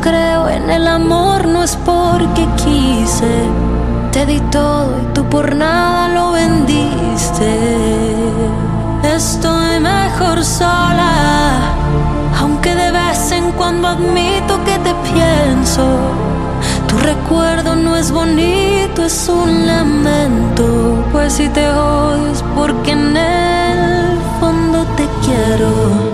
creo 0.00 0.48
en 0.48 0.70
el 0.70 0.86
amor 0.86 1.46
no 1.46 1.62
es 1.62 1.76
porque 1.76 2.46
quise. 2.56 3.34
Te 4.12 4.26
di 4.26 4.40
todo 4.50 4.98
y 5.00 5.14
tú 5.14 5.24
por 5.24 5.54
nada 5.54 6.08
lo 6.08 6.32
vendiste. 6.32 7.50
Estoy 9.02 9.80
mejor 9.80 10.44
sola, 10.44 11.60
aunque 12.40 12.74
de 12.74 12.90
vez 12.90 13.32
en 13.32 13.52
cuando 13.52 13.88
admito 13.88 14.62
que 14.64 14.78
te 14.78 14.94
pienso. 15.12 15.84
Tu 16.88 16.96
recuerdo 16.98 17.76
no 17.76 17.96
es 17.96 18.10
bonito, 18.10 19.04
es 19.04 19.28
un 19.28 19.66
lamento. 19.66 21.04
Pues 21.12 21.34
si 21.34 21.48
te 21.48 21.68
odio 21.70 22.32
es 22.32 22.42
porque 22.56 22.92
en 22.92 23.16
el 23.16 24.18
fondo 24.40 24.84
te 24.96 25.06
quiero. 25.24 26.09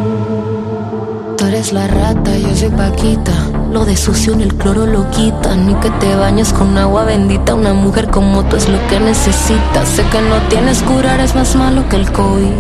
La 1.73 1.89
rata, 1.89 2.37
yo 2.39 2.55
soy 2.55 2.69
Paquita. 2.69 3.33
Lo 3.73 3.85
de 3.85 3.97
sucio 3.97 4.33
en 4.35 4.41
el 4.41 4.55
cloro 4.55 4.87
lo 4.87 5.11
quita. 5.11 5.57
Ni 5.57 5.75
que 5.75 5.91
te 5.91 6.15
bañes 6.15 6.53
con 6.53 6.79
agua 6.79 7.05
bendita. 7.05 7.55
Una 7.55 7.75
mujer 7.75 8.09
como 8.09 8.45
tú 8.45 8.57
es 8.57 8.69
lo 8.69 8.79
que 8.87 9.01
necesitas. 9.01 9.89
Sé 9.89 10.05
que 10.05 10.21
no 10.21 10.37
tienes 10.49 10.83
curar, 10.83 11.19
es 11.19 11.35
más 11.35 11.57
malo 11.57 11.89
que 11.89 11.97
el 11.97 12.13
COVID. 12.13 12.53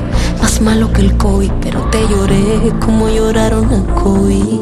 Más 0.43 0.61
malo 0.61 0.93
que 0.93 1.03
el 1.03 1.17
COVID. 1.17 1.53
Pero 1.63 1.83
te 1.91 2.01
lloré 2.09 2.73
como 2.85 3.09
lloraron 3.09 3.73
el 3.73 3.85
COVID. 3.95 4.61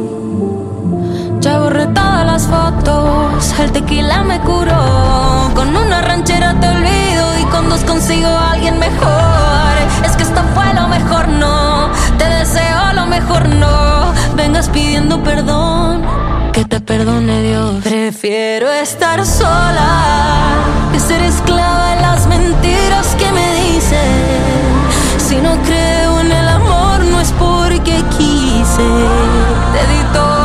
Ya 1.41 1.59
borré 1.59 1.87
todas 1.87 2.27
las 2.27 2.47
fotos, 2.47 3.55
el 3.59 3.73
tequila 3.73 4.25
me 4.25 4.41
curó. 4.41 5.51
Con 5.55 5.77
una 5.77 6.03
ranchera 6.03 6.59
te 6.61 6.69
olvido 6.69 7.39
y 7.41 7.45
con 7.51 7.69
dos 7.69 7.81
consigo 7.85 8.29
a 8.29 8.53
alguien 8.53 8.79
mejor. 8.79 9.75
Es 10.05 10.17
que 10.17 10.23
esto 10.23 10.41
fue 10.55 10.73
lo 10.75 10.89
mejor, 10.89 11.29
no. 11.29 11.84
Te 12.25 12.31
deseo 12.31 12.93
lo 12.95 13.07
mejor, 13.07 13.47
no. 13.51 14.15
Vengas 14.35 14.71
pidiendo 14.71 15.23
perdón, 15.23 16.03
que 16.55 16.65
te 16.65 16.81
perdone 16.81 17.43
Dios. 17.43 17.85
Prefiero 17.85 18.73
estar 18.73 19.27
sola 19.27 19.91
que 20.91 21.01
ser 21.01 21.21
esclava 21.21 21.95
de 21.95 22.01
las 22.01 22.27
mentiras 22.27 23.15
que 23.19 23.31
me 23.31 23.47
dicen. 23.57 24.23
Si 25.19 25.37
no 25.37 25.51
creo 25.65 26.21
en 26.21 26.33
el 26.33 26.49
amor, 26.49 27.01
no 27.01 27.21
es 27.21 27.31
porque 27.33 28.03
quise. 28.17 28.89
Te 29.75 29.83
di 29.93 30.03
todo 30.15 30.44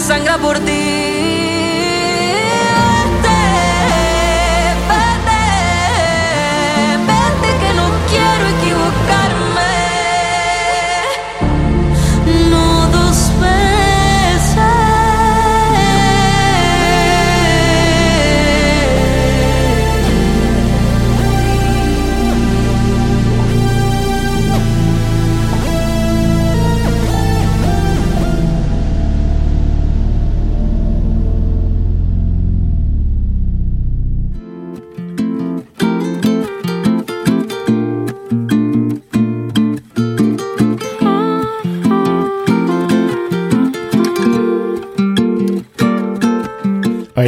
sangra 0.00 0.38
por 0.38 0.58
ti. 0.60 1.47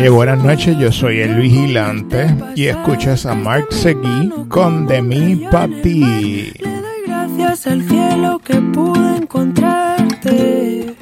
Oye, 0.01 0.09
buenas 0.09 0.43
noches, 0.43 0.79
yo 0.79 0.91
soy 0.91 1.21
el 1.21 1.35
vigilante 1.35 2.35
y 2.57 2.69
escuchas 2.69 3.27
a 3.27 3.35
Mark 3.35 3.67
Seguí 3.69 4.31
con 4.49 4.87
De 4.87 5.03
mí 5.03 5.45
pa' 5.53 5.69
ti. 5.69 6.55
Le 6.59 6.81
doy 6.81 7.03
gracias 7.07 7.67
al 7.67 7.83
cielo 7.83 8.39
que 8.43 8.55
pude 8.55 9.17
encontrarte. 9.19 10.97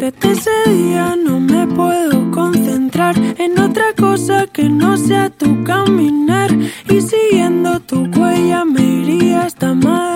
Desde 0.00 0.32
ese 0.32 0.70
día 0.70 1.16
no 1.16 1.40
me 1.40 1.66
puedo 1.66 2.30
concentrar 2.30 3.16
en 3.38 3.58
otra 3.58 3.94
cosa 3.96 4.46
que 4.52 4.68
no 4.68 4.98
sea 4.98 5.30
tu 5.30 5.64
caminar. 5.64 6.50
Y 6.90 7.00
siguiendo 7.00 7.80
tu 7.80 8.04
huella 8.04 8.66
me 8.66 8.82
iría 8.82 9.44
hasta 9.44 9.72
Marte. 9.72 10.11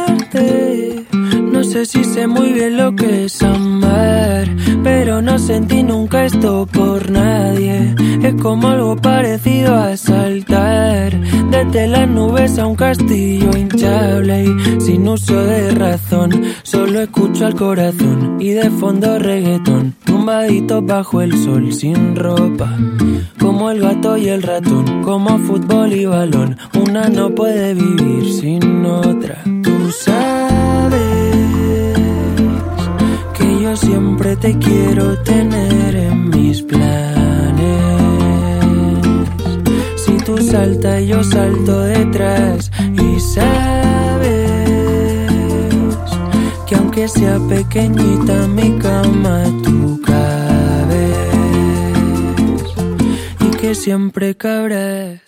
Si 1.87 2.03
sé 2.03 2.27
muy 2.27 2.53
bien 2.53 2.77
lo 2.77 2.97
que 2.97 3.27
es 3.27 3.41
amar, 3.45 4.49
pero 4.83 5.23
no 5.23 5.39
sentí 5.39 5.85
nunca 5.85 6.25
esto 6.25 6.67
por 6.67 7.13
nadie. 7.13 7.95
Es 8.25 8.35
como 8.43 8.67
algo 8.67 8.97
parecido 8.97 9.73
a 9.73 9.97
saltar 9.97 11.17
desde 11.49 11.87
las 11.87 12.09
nubes 12.09 12.59
a 12.59 12.67
un 12.67 12.75
castillo 12.75 13.57
hinchable 13.57 14.47
y 14.47 14.81
sin 14.81 15.07
uso 15.07 15.41
de 15.45 15.71
razón. 15.77 16.43
Solo 16.65 17.03
escucho 17.03 17.47
al 17.47 17.55
corazón 17.55 18.39
y 18.41 18.49
de 18.49 18.69
fondo 18.69 19.21
reggaetón, 19.21 19.95
tumbaditos 20.05 20.85
bajo 20.85 21.23
el 21.23 21.39
sol 21.39 21.73
sin 21.73 22.17
ropa. 22.17 22.77
Como 23.39 23.71
el 23.71 23.81
gato 23.81 24.17
y 24.17 24.29
el 24.29 24.43
ratón, 24.43 25.05
como 25.05 25.39
fútbol 25.39 25.93
y 25.93 26.05
balón. 26.05 26.59
Una 26.75 27.09
no 27.09 27.33
puede 27.33 27.75
vivir 27.75 28.33
sin 28.33 28.85
otra. 28.85 29.41
Tú 29.63 29.93
sabes 29.93 31.16
siempre 33.77 34.37
te 34.37 34.59
quiero 34.59 35.19
tener 35.23 35.95
en 35.97 36.31
mis 36.31 36.63
planes. 36.63 37.83
Si 39.97 40.17
tú 40.25 40.39
saltas, 40.39 41.03
yo 41.05 41.23
salto 41.23 41.81
detrás 41.83 42.71
y 42.93 43.21
sabes 43.21 44.51
que 46.67 46.75
aunque 46.75 47.09
sea 47.09 47.39
pequeñita 47.49 48.47
mi 48.49 48.79
cama, 48.79 49.45
tú 49.63 50.01
cabes 50.05 51.17
y 53.41 53.57
que 53.57 53.75
siempre 53.75 54.37
cabrás. 54.37 55.21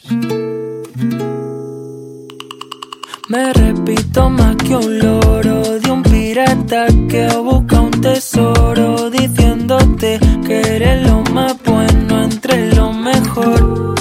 Me 3.29 3.53
repito 3.53 4.31
más 4.31 4.57
que 4.57 4.75
un 4.75 4.99
loro 5.01 5.79
de 5.79 5.91
un 5.91 6.03
pirata 6.39 6.87
que 7.09 7.27
busca 7.39 7.81
un 7.81 7.91
tesoro 7.91 9.11
diciéndote 9.11 10.21
que 10.47 10.61
eres 10.77 11.07
lo 11.09 11.23
más 11.35 11.57
bueno 11.65 12.23
entre 12.23 12.73
lo 12.75 12.93
mejor. 12.93 13.95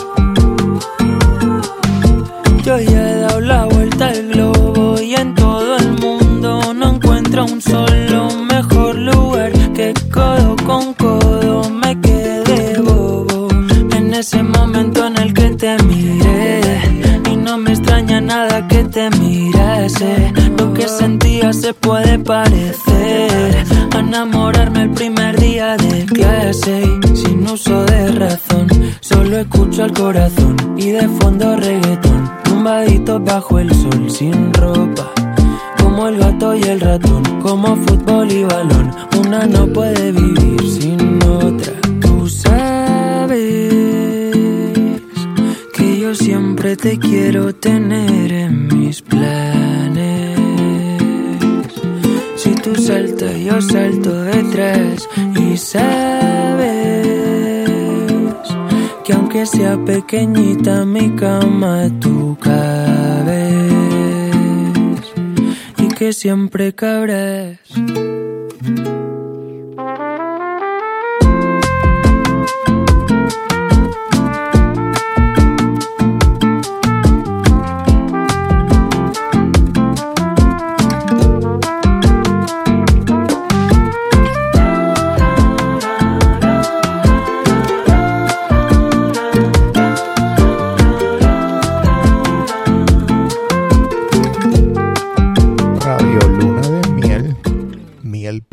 Yo 2.64 2.80
ya 2.80 3.10
he 3.10 3.16
dado 3.22 3.42
la 3.42 3.66
vuelta 3.66 4.10
al 4.10 4.28
globo 4.28 5.00
y 5.02 5.16
en 5.16 5.34
todo 5.34 5.78
el 5.78 5.92
mundo 5.94 6.74
no 6.76 6.96
encuentro 6.96 7.46
un 7.46 7.60
solo 7.62 8.30
mejor 8.54 8.96
lugar 8.96 9.52
que 9.74 9.94
codo 10.12 10.56
con 10.66 10.94
codo 10.94 11.70
me 11.70 12.00
quedé 12.02 12.80
bobo 12.82 13.48
en 13.96 14.14
ese 14.14 14.44
momento 14.44 15.08
en 15.08 15.18
el 15.18 15.34
que 15.34 15.50
te 15.52 15.76
miré 15.84 16.62
y 17.32 17.36
no 17.38 17.58
me 17.58 17.72
extraña 17.72 18.22
nada 18.22 18.68
que 18.68 18.84
te 18.84 19.10
mirase 19.12 20.47
se 21.54 21.74
puede 21.74 22.20
parecer 22.20 23.66
a 23.96 24.00
enamorarme 24.00 24.84
el 24.84 24.90
primer 24.92 25.40
día 25.40 25.78
de 25.78 26.06
clase 26.06 26.84
sin 27.14 27.48
uso 27.50 27.86
de 27.86 28.12
razón 28.12 28.68
solo 29.00 29.38
escucho 29.38 29.84
al 29.84 29.94
corazón 29.94 30.56
y 30.78 30.92
de 30.92 31.08
fondo 31.08 31.56
reggaetón 31.56 32.32
tumbaditos 32.44 33.24
bajo 33.24 33.60
el 33.60 33.74
sol 33.74 34.10
sin 34.10 34.54
ropa 34.54 35.12
como 35.98 36.10
el 36.10 36.18
gato 36.20 36.54
y 36.56 36.62
el 36.62 36.80
ratón, 36.80 37.24
como 37.42 37.76
fútbol 37.76 38.32
y 38.32 38.44
balón. 38.44 38.92
Una 39.18 39.48
no 39.48 39.66
puede 39.66 40.12
vivir 40.12 40.62
sin 40.62 41.24
otra. 41.24 41.74
Tú 42.00 42.30
sabes 42.30 43.40
que 45.74 46.00
yo 46.00 46.14
siempre 46.14 46.76
te 46.76 47.00
quiero 47.00 47.56
tener 47.56 48.32
en 48.32 48.68
mis 48.68 49.02
planes 49.02 50.07
tú 52.64 52.76
saltas, 52.76 53.38
yo 53.38 53.62
salto 53.62 54.24
detrás 54.24 55.08
y 55.36 55.58
sabes 55.58 56.88
que 59.04 59.14
aunque 59.14 59.46
sea 59.46 59.78
pequeñita 59.86 60.86
mi 60.86 61.10
cama, 61.16 61.90
tú 62.00 62.38
cabes 62.40 63.72
y 65.78 65.88
que 65.90 66.14
siempre 66.14 66.74
cabrás. 66.74 67.60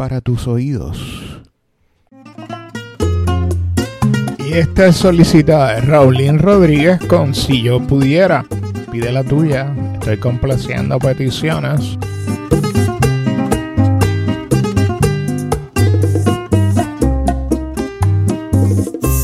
Cabres. 0.08 0.22
tus 0.22 0.46
oídos. 0.46 0.98
Y 4.38 4.52
esta 4.52 4.86
es 4.86 4.96
solicitada 4.96 5.74
de 5.74 5.80
Raulín 5.82 6.38
Rodríguez 6.38 7.00
con 7.06 7.34
Si 7.34 7.62
yo 7.62 7.80
pudiera. 7.80 8.44
Pide 8.90 9.12
la 9.12 9.24
tuya. 9.24 9.74
Estoy 9.94 10.18
complaciendo 10.18 10.98
peticiones. 10.98 11.98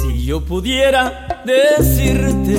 Si 0.02 0.24
yo 0.24 0.40
pudiera 0.44 1.42
decirte 1.44 2.58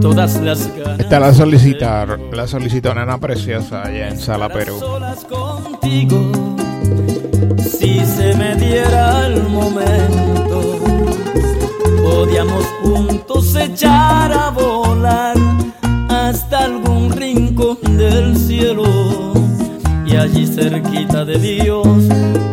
todas 0.00 0.36
las 0.40 0.74
ganas. 0.76 1.00
Esta 1.00 1.20
la 1.20 1.34
solicitar, 1.34 2.18
la 2.32 2.46
solicitó 2.46 2.94
Nena 2.94 3.18
Preciosa 3.18 3.82
allá 3.82 4.08
en 4.08 4.18
Sala 4.18 4.48
Perú. 4.48 4.78
Si 7.86 8.04
se 8.04 8.34
me 8.34 8.56
diera 8.56 9.28
el 9.28 9.44
momento, 9.44 10.80
podíamos 12.02 12.64
juntos 12.82 13.54
echar 13.54 14.32
a 14.32 14.50
volar 14.50 15.36
hasta 16.08 16.64
algún 16.64 17.12
rincón 17.12 17.78
del 17.96 18.36
cielo. 18.36 18.82
Y 20.04 20.16
allí 20.16 20.48
cerquita 20.48 21.24
de 21.24 21.38
Dios, 21.38 21.86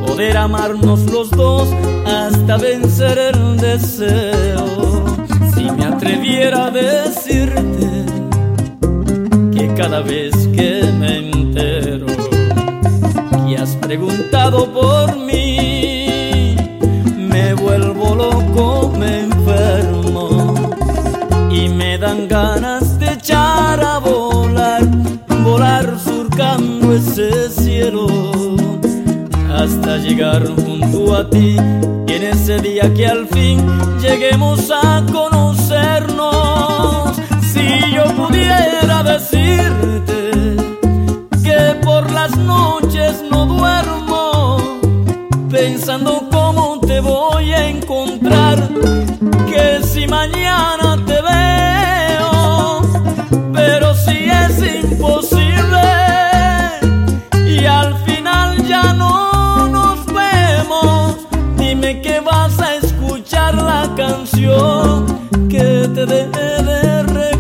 poder 0.05 0.37
amarnos 0.37 1.11
los 1.11 1.31
dos 1.31 1.67
hasta 2.05 2.57
vencer 2.57 3.17
el 3.17 3.57
deseo. 3.57 5.03
Si 5.55 5.63
me 5.63 5.85
atreviera 5.85 6.67
a 6.67 6.69
decirte 6.69 8.05
que 9.51 9.73
cada 9.73 10.01
vez 10.01 10.35
que 10.55 10.83
me 10.99 11.17
has 11.17 11.92
preguntado 13.95 14.65
por 14.73 15.15
mí, 15.17 16.55
me 17.15 17.53
vuelvo 17.53 18.15
loco, 18.15 18.91
me 18.97 19.19
enfermo. 19.19 20.55
Y 21.51 21.69
me 21.69 21.99
dan 21.99 22.27
ganas 22.27 22.97
de 22.97 23.13
echar 23.13 23.79
a 23.83 23.99
volar, 23.99 24.81
volar 25.43 25.95
surcando 26.03 26.95
ese 26.95 27.51
cielo. 27.51 28.07
Hasta 29.55 29.97
llegar 29.97 30.43
junto 30.63 31.15
a 31.15 31.29
ti 31.29 31.55
y 32.07 32.13
en 32.13 32.23
ese 32.23 32.57
día 32.61 32.91
que 32.95 33.05
al 33.05 33.27
fin 33.27 33.63
lleguemos 34.01 34.71
a 34.71 35.05
conocernos, 35.11 37.15
si 37.53 37.93
yo 37.93 38.05
pudiera 38.15 39.03
decirte 39.03 40.31
que 41.43 41.75
por 41.85 42.09
las 42.11 42.35
noches 42.37 43.21
no 43.29 43.32
mañana 50.17 50.89
te 51.09 51.17
veo, 51.31 52.81
pero 53.51 53.87
si 53.95 54.17
es 54.41 54.55
imposible 54.81 55.85
y 57.55 57.65
al 57.65 57.91
final 58.05 58.49
ya 58.67 58.93
no 58.93 59.67
nos 59.69 60.05
vemos, 60.05 61.17
dime 61.57 62.01
que 62.01 62.19
vas 62.19 62.59
a 62.59 62.75
escuchar 62.75 63.55
la 63.55 63.83
canción 63.95 65.05
que 65.49 65.89
te 65.95 66.05
dé 66.05 66.21
atreviera 66.33 67.32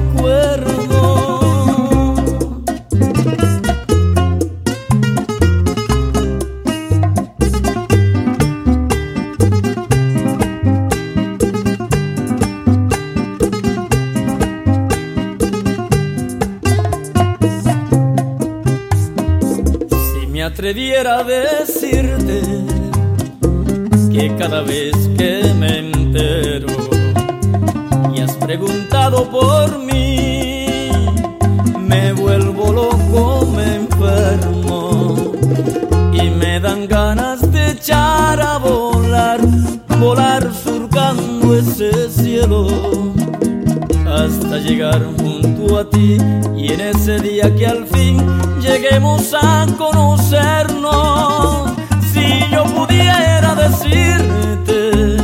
hasta 44.23 44.57
llegar 44.57 45.01
junto 45.17 45.77
a 45.79 45.89
ti 45.89 46.17
y 46.55 46.71
en 46.71 46.79
ese 46.79 47.19
día 47.19 47.53
que 47.55 47.67
al 47.67 47.85
fin 47.87 48.17
lleguemos 48.61 49.33
a 49.33 49.65
conocernos. 49.77 51.71
Si 52.13 52.39
yo 52.49 52.63
pudiera 52.63 53.53
decirte 53.55 55.17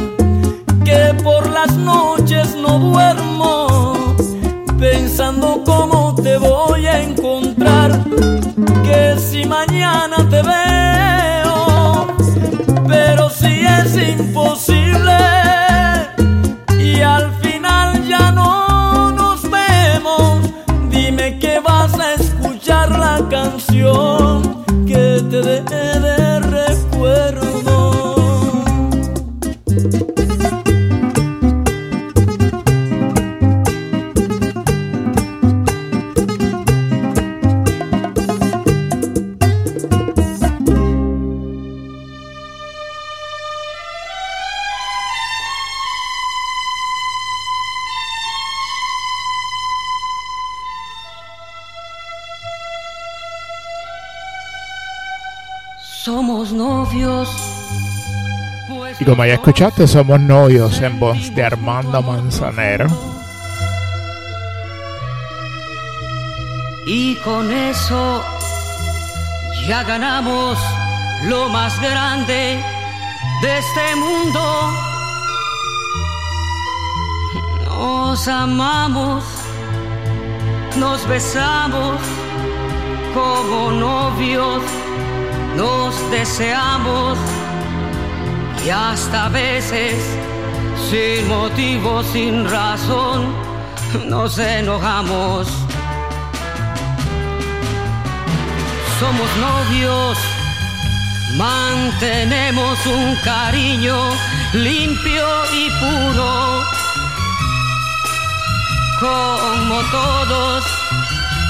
que 0.84 1.14
por 1.24 1.50
las 1.50 1.78
noches 1.78 2.56
no 2.56 2.80
duermo, 2.80 4.16
pensando 4.78 5.62
cómo 5.66 6.16
te 6.22 6.38
voy 6.38 6.86
a 6.86 7.02
encontrar, 7.02 8.04
que 8.84 9.16
si 9.18 9.46
mañana 9.46 10.18
te 10.30 10.42
veo, 10.42 12.08
pero 12.86 13.30
si 13.30 13.62
es 13.66 13.96
imposible 14.20 15.19
ya 59.28 59.34
escuchaste, 59.34 59.88
somos 59.88 60.20
novios 60.20 60.82
en 60.82 61.00
voz 61.00 61.34
de 61.36 61.44
Armando 61.44 62.02
Manzanero. 62.02 62.88
Y 66.86 67.16
con 67.18 67.52
eso 67.52 68.24
ya 69.68 69.84
ganamos 69.84 70.58
lo 71.28 71.50
más 71.50 71.80
grande 71.82 72.64
de 73.42 73.58
este 73.58 73.96
mundo. 73.96 74.72
Nos 77.66 78.28
amamos, 78.28 79.24
nos 80.78 81.08
besamos 81.08 82.00
como 83.14 83.72
novios, 83.72 84.64
nos 85.56 86.12
deseamos 86.12 87.18
y 88.66 88.70
hasta 88.70 89.30
veces 89.30 89.94
sin 90.90 91.28
motivo, 91.28 92.04
sin 92.04 92.50
razón, 92.50 93.34
nos 94.08 94.38
enojamos. 94.38 95.48
Somos 99.00 99.30
novios, 99.38 100.18
mantenemos 101.38 102.86
un 102.86 103.16
cariño 103.24 103.98
limpio 104.54 105.28
y 105.54 105.70
puro. 105.80 106.64
Como 109.00 109.82
todos, 109.92 110.64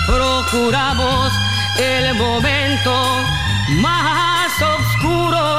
procuramos 0.05 1.31
el 1.77 2.13
momento 2.15 2.93
más 3.81 4.51
oscuro 4.61 5.58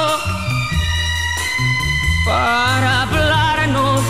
para 2.30 3.02
hablarnos, 3.02 4.00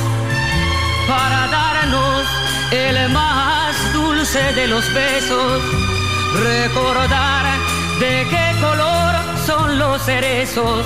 para 1.08 1.40
darnos 1.48 2.26
el 2.70 3.08
más 3.08 3.74
dulce 3.94 4.42
de 4.52 4.66
los 4.66 4.84
besos, 4.92 5.62
recordar 6.34 7.44
de 7.98 8.26
qué 8.32 8.46
color 8.60 9.12
son 9.46 9.78
los 9.78 10.02
cerezos, 10.02 10.84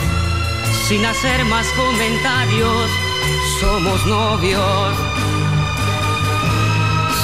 sin 0.87 1.05
hacer 1.05 1.45
más 1.47 1.67
comentarios, 1.83 2.89
somos 3.61 4.07
novios. 4.07 4.95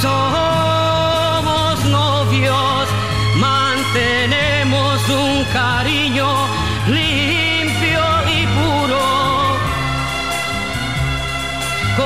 Somos 0.03 1.85
novios, 1.85 2.89
mantenemos 3.37 5.09
un 5.09 5.45
cariño 5.53 6.29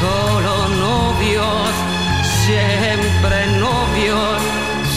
solo 0.00 0.68
novios, 0.68 1.72
siempre 2.46 3.36
novios, 3.58 4.40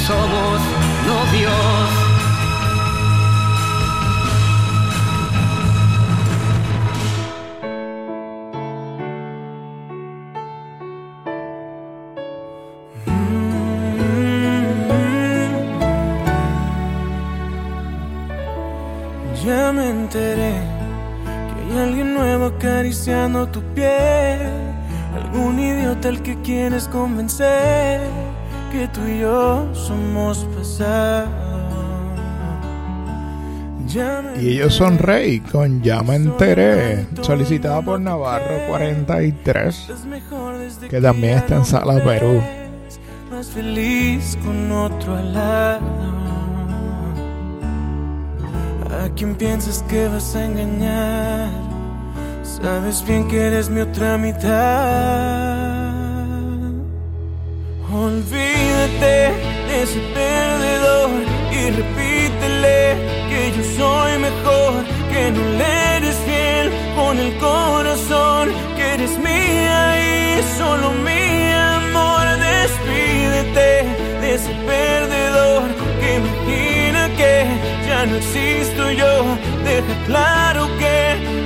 somos 0.07 0.59
novios. 1.05 1.89
Ya 19.45 19.73
me 19.73 19.89
enteré 19.89 20.53
que 21.49 21.73
hay 21.73 21.79
alguien 21.83 22.13
nuevo 22.13 22.45
acariciando 22.45 23.45
tu 23.49 23.61
piel. 23.73 24.62
Algún 25.33 25.59
idiota 25.59 26.09
al 26.09 26.21
que 26.21 26.35
quieres 26.43 26.87
convencer 26.87 28.01
que 28.71 28.87
tú 28.89 29.01
y 29.07 29.21
yo 29.21 29.67
somos 29.73 30.45
pasado. 30.55 31.27
Y 34.39 34.49
ellos 34.49 34.75
son 34.75 34.99
rey 34.99 35.39
con 35.39 35.81
Ya 35.81 36.03
me 36.03 36.17
enteré, 36.17 37.07
solicitada 37.21 37.81
por 37.81 37.99
Navarro 37.99 38.67
43, 38.67 39.75
Estás 39.75 40.05
mejor 40.05 40.59
desde 40.59 40.87
que 40.87 41.01
también 41.01 41.39
está 41.39 41.55
en 41.55 41.65
Sala 41.65 42.03
Perú. 42.03 42.39
Más 43.31 43.47
feliz 43.47 44.37
con 44.43 44.71
otro 44.71 45.15
al 45.15 45.33
lado. 45.33 45.81
¿A 49.03 49.09
quién 49.15 49.33
piensas 49.33 49.83
que 49.89 50.07
vas 50.07 50.35
a 50.35 50.45
engañar? 50.45 51.72
Sabes 52.63 53.03
bien 53.05 53.27
que 53.27 53.47
eres 53.47 53.69
mi 53.69 53.81
otra 53.81 54.17
mitad. 54.17 54.49
Olvídate 57.91 59.33
de 59.67 59.83
ese 59.83 59.99
perdedor 60.13 61.09
y 61.51 61.71
repítele 61.71 62.95
que 63.29 63.51
yo 63.57 63.63
soy 63.75 64.17
mejor, 64.17 64.85
que 65.11 65.31
no 65.31 65.43
le 65.59 65.97
eres 65.97 66.15
fiel 66.25 66.71
con 66.95 67.19
el 67.19 67.37
corazón, 67.37 68.53
que 68.77 68.93
eres 68.93 69.11
mía 69.19 69.81
y 69.99 70.41
solo 70.57 70.91
mi 71.07 71.51
amor. 71.51 72.25
Despídete 72.39 73.71
de 74.21 74.35
ese 74.35 74.53
perdedor 74.65 75.63
que 75.99 76.15
imagina 76.15 76.82
que 77.17 77.45
ya 77.87 78.05
no 78.05 78.15
existo 78.15 78.91
yo. 78.91 79.13
Deja 79.63 79.95
claro 80.05 80.67
que 80.79 80.95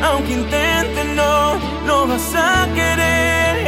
aunque 0.04 0.34
intente 0.34 1.04
no, 1.16 1.56
no 1.86 2.08
vas 2.08 2.36
a 2.36 2.68
querer. 2.74 3.68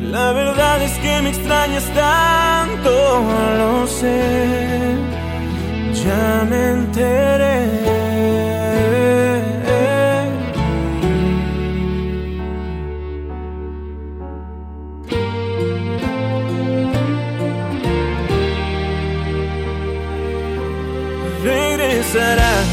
La 0.00 0.32
verdad 0.32 0.82
es 0.82 0.92
que 0.98 1.22
me 1.22 1.30
extrañas 1.30 1.84
tanto, 1.94 2.90
lo 3.58 3.86
sé. 3.86 4.96
Ya 6.04 6.46
me 6.48 6.70
enteré. 6.70 8.07
Regresarás, 22.10 22.66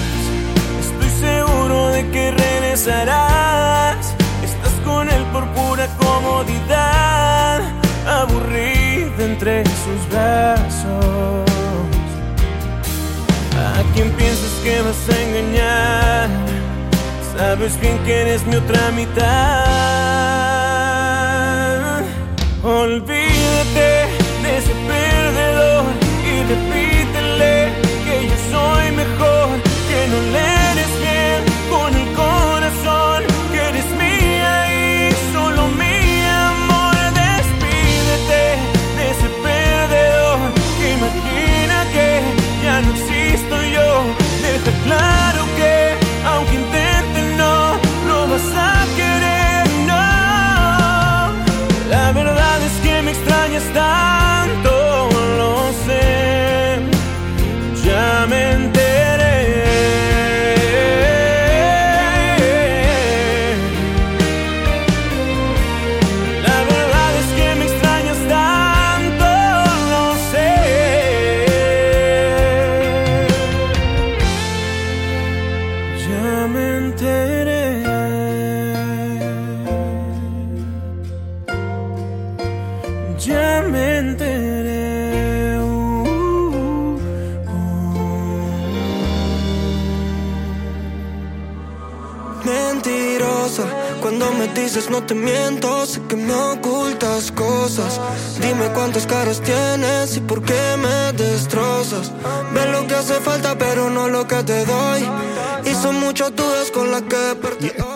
estoy 0.80 1.10
seguro 1.10 1.89
de 1.89 2.10
que 2.10 2.32
regresarás. 2.32 4.15
Estás 4.42 4.72
con 4.86 5.10
él 5.10 5.25
por 5.34 5.46
pura 5.48 5.88
comodidad, 5.98 7.60
aburrida 8.08 9.25
entre 9.25 9.65
sus 9.65 10.10
brazos. 10.10 11.50
¿A 13.58 13.84
quién 13.94 14.10
piensas 14.12 14.51
que 14.63 14.82
vas 14.82 15.10
a 15.10 15.22
engañar? 15.22 16.30
Sabes 17.36 17.77
bien 17.82 18.00
que 18.06 18.22
eres 18.22 18.48
mi 18.48 18.56
otra 18.56 18.89
mitad. 18.92 19.25
Olvídate 22.63 23.25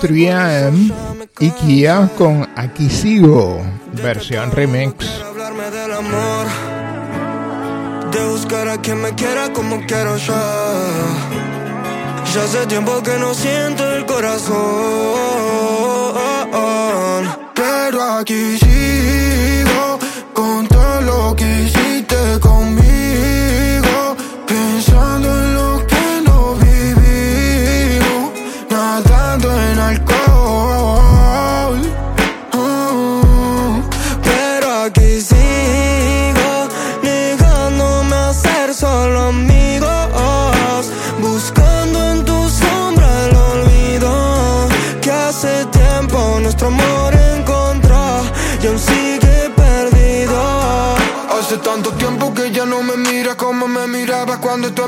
3 0.09 0.73
y 1.39 1.51
Kia 1.51 2.09
con 2.17 2.49
Aquí 2.55 2.89
Sigo, 2.89 3.61
versión 4.01 4.51
remix. 4.51 5.05
De 8.11 8.25
buscar 8.25 8.69
a 8.69 8.81
quien 8.81 9.03
me 9.03 9.13
quiera 9.13 9.53
como 9.53 9.85
quiero 9.85 10.17
yo. 10.17 10.33
Ya 12.33 12.43
hace 12.43 12.65
tiempo 12.65 13.03
que 13.03 13.19
no 13.19 13.35
siento 13.35 13.87
el 13.97 14.07
corazón. 14.07 14.57
Pero 17.53 18.01
aquí 18.01 18.57
sigo 18.57 19.99
con 20.33 20.67
todo 20.67 21.01
lo 21.01 21.35
que 21.35 21.65
hiciste 21.65 21.78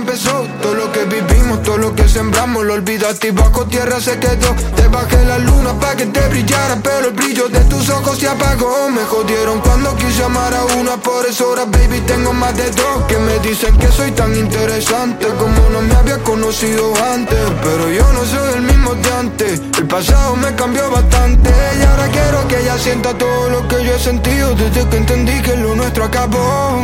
empezó. 0.02 0.46
Todo 0.62 0.74
lo 0.74 0.92
que 0.92 1.06
vivimos, 1.06 1.62
todo 1.64 1.78
lo 1.78 1.96
que 1.96 2.08
sembramos, 2.08 2.66
lo 2.66 2.74
olvidaste 2.74 3.30
y 3.30 3.32
bajo 3.32 3.66
tierra 3.66 4.00
se 4.00 4.18
quedó. 4.20 4.54
Te 4.76 4.88
bajé 4.88 5.24
la 5.26 5.38
luna 5.38 5.74
para 5.80 5.96
que 5.96 6.08
te 6.08 6.28
brillara, 6.28 6.78
pero 6.84 7.08
el 7.10 7.14
brillo 7.14 7.48
de 7.50 7.60
tus 7.66 7.90
ojos 7.90 8.18
se 8.18 8.28
apagó. 8.28 8.90
Me 8.90 9.04
jodieron 9.04 9.60
cuando 9.62 9.96
quise 9.96 10.24
amar 10.24 10.54
a 10.54 10.66
una, 10.80 10.98
por 10.98 11.26
eso 11.26 11.46
ahora, 11.46 11.66
baby, 11.66 12.00
tengo 12.02 12.34
más 12.34 12.56
de 12.58 12.70
dos. 12.72 13.04
Que 13.08 13.18
me 13.18 13.38
dicen 13.40 13.78
que 13.78 13.88
soy 13.88 14.12
tan 14.12 14.36
interesante 14.36 15.28
como 15.38 15.70
no 15.70 15.82
me 15.82 15.94
había 15.96 16.18
conocido 16.20 16.94
antes. 17.14 17.40
Pero 17.64 17.90
yo 17.90 18.06
no 18.14 18.26
soy 18.26 18.54
el 18.56 18.62
mismo 18.64 18.96
de 18.96 19.12
antes. 19.14 19.62
El 19.78 19.88
pasado 19.88 20.36
me 20.36 20.54
cambió 20.56 20.90
bastante 20.90 21.50
y 21.80 21.84
ahora 21.84 22.08
quiero 22.08 22.48
que 22.48 22.60
ella 22.62 22.78
sienta 22.78 23.18
todo 23.18 23.50
lo 23.50 23.68
que 23.68 23.84
yo 23.86 23.96
he 23.96 24.00
sentido 24.00 24.56
desde 24.56 24.88
que 24.90 24.98
entendí 24.98 25.42
que 25.42 25.56
lo 25.56 25.76
nuestro 25.76 26.06
acabó. 26.06 26.82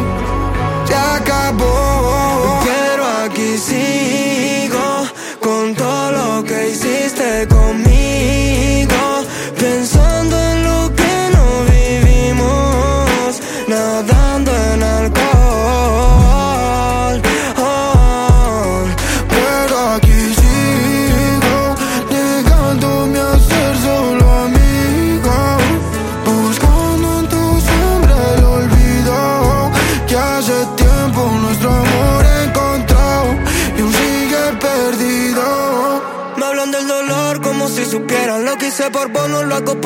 Se 0.88 0.96
acabó. 0.96 2.87
Pero 3.28 3.44
aquí 3.44 4.07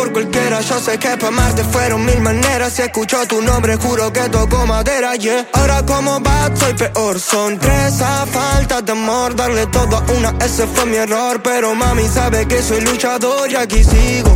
por 0.01 0.13
cualquiera. 0.13 0.61
Yo 0.61 0.79
sé 0.79 0.97
que 0.97 1.09
para 1.09 1.27
amarte 1.27 1.63
fueron 1.63 2.03
mil 2.03 2.19
maneras. 2.21 2.73
Si 2.73 2.81
escucho 2.81 3.17
tu 3.27 3.39
nombre, 3.41 3.75
juro 3.75 4.11
que 4.11 4.21
toco 4.29 4.65
madera, 4.65 5.15
yeah. 5.15 5.47
Ahora 5.53 5.85
como 5.85 6.19
bad 6.19 6.55
soy 6.55 6.73
peor, 6.73 7.19
son 7.19 7.59
tres 7.59 8.01
a 8.01 8.25
falta 8.25 8.81
de 8.81 8.91
amor. 8.93 9.35
Darle 9.35 9.67
todo 9.67 9.97
a 9.97 10.03
una, 10.17 10.33
ese 10.43 10.65
fue 10.65 10.85
mi 10.85 10.97
error. 10.97 11.41
Pero 11.43 11.75
mami 11.75 12.07
sabe 12.07 12.47
que 12.47 12.63
soy 12.63 12.81
luchador 12.81 13.51
y 13.51 13.55
aquí 13.55 13.83
sigo. 13.83 14.33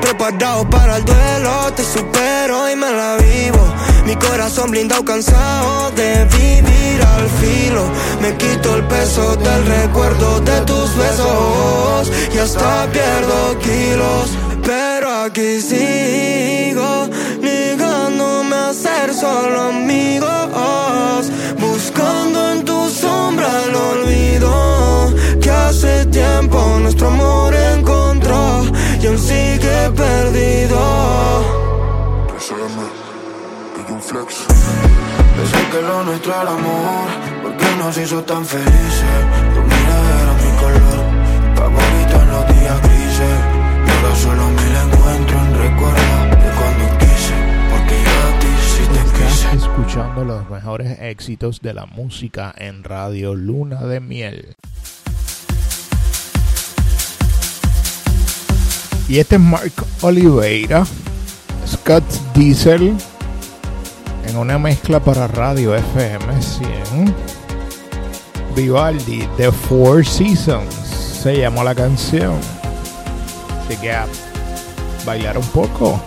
Preparado 0.00 0.68
para 0.70 0.96
el 0.96 1.04
duelo, 1.04 1.72
te 1.76 1.84
supero 1.84 2.70
y 2.70 2.76
me 2.76 2.90
la 2.90 3.16
vivo. 3.16 3.62
Mi 4.06 4.16
corazón 4.16 4.70
blindado, 4.70 5.04
cansado 5.04 5.90
de 5.90 6.24
vivir 6.36 7.02
al 7.16 7.28
filo. 7.40 7.84
Me 8.22 8.34
quito 8.36 8.76
el 8.76 8.84
peso 8.84 9.36
del 9.36 9.66
recuerdo 9.66 10.40
de 10.40 10.60
tus 10.62 10.96
besos 10.96 12.10
y 12.34 12.38
hasta 12.38 12.86
pierdo 12.92 13.58
kilos. 13.58 14.51
Pero 14.64 15.10
aquí 15.24 15.60
sigo, 15.60 17.08
negándome 17.40 18.56
a 18.56 18.72
ser 18.72 19.14
solo 19.14 19.62
amigos. 19.68 21.30
Buscando 21.58 22.52
en 22.52 22.64
tu 22.64 22.88
sombra 22.88 23.48
el 23.66 23.74
olvido 23.74 25.12
que 25.40 25.50
hace 25.50 26.06
tiempo 26.06 26.78
nuestro 26.80 27.08
amor 27.08 27.54
encontró 27.54 28.64
y 29.00 29.06
aún 29.06 29.18
sigue 29.18 29.90
perdido. 29.96 31.22
Pensé 35.36 35.58
que 35.70 35.80
lo 35.80 36.02
nuestro 36.04 36.32
era 36.32 36.50
amor, 36.50 37.08
porque 37.42 37.64
nos 37.78 37.96
hizo 37.96 38.22
tan 38.24 38.44
felices. 38.44 39.22
Tu 39.54 39.60
mirada 39.62 40.22
era 40.22 40.32
mi 40.42 40.50
color, 40.60 41.02
días 41.54 41.70
grises. 41.70 42.01
Solo 44.14 44.48
me 44.50 44.70
la 44.70 44.82
encuentro 44.82 45.38
en 45.38 45.58
recuerdo 45.58 46.26
de 46.30 46.50
cuando 46.54 46.98
quise, 46.98 47.34
porque 47.70 47.96
yo 48.04 48.16
a 48.28 48.38
ti 48.38 48.46
sí 48.60 48.82
te 48.92 49.02
quise. 49.10 49.46
Estás 49.46 49.62
escuchando 49.62 50.24
los 50.24 50.48
mejores 50.48 50.98
éxitos 51.00 51.60
de 51.60 51.74
la 51.74 51.86
música 51.86 52.54
en 52.56 52.84
Radio 52.84 53.34
Luna 53.34 53.82
de 53.82 54.00
Miel. 54.00 54.56
Y 59.08 59.18
este 59.18 59.36
es 59.36 59.40
Mark 59.40 59.72
Oliveira, 60.02 60.86
Scott 61.66 62.04
Diesel, 62.34 62.94
en 64.28 64.36
una 64.36 64.58
mezcla 64.58 65.00
para 65.00 65.26
Radio 65.26 65.74
FM 65.74 66.40
100. 66.40 67.14
Vivaldi, 68.54 69.26
The 69.36 69.50
Four 69.50 70.06
Seasons, 70.06 70.74
se 71.22 71.38
llamó 71.38 71.64
la 71.64 71.74
canción. 71.74 72.61
Que 73.80 73.90
a 73.90 74.06
bailar 75.06 75.38
un 75.38 75.46
poco. 75.46 75.98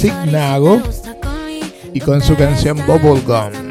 Signago 0.00 0.80
y 1.92 2.00
con 2.00 2.22
su 2.22 2.34
canción 2.34 2.78
Bubblegum. 2.86 3.69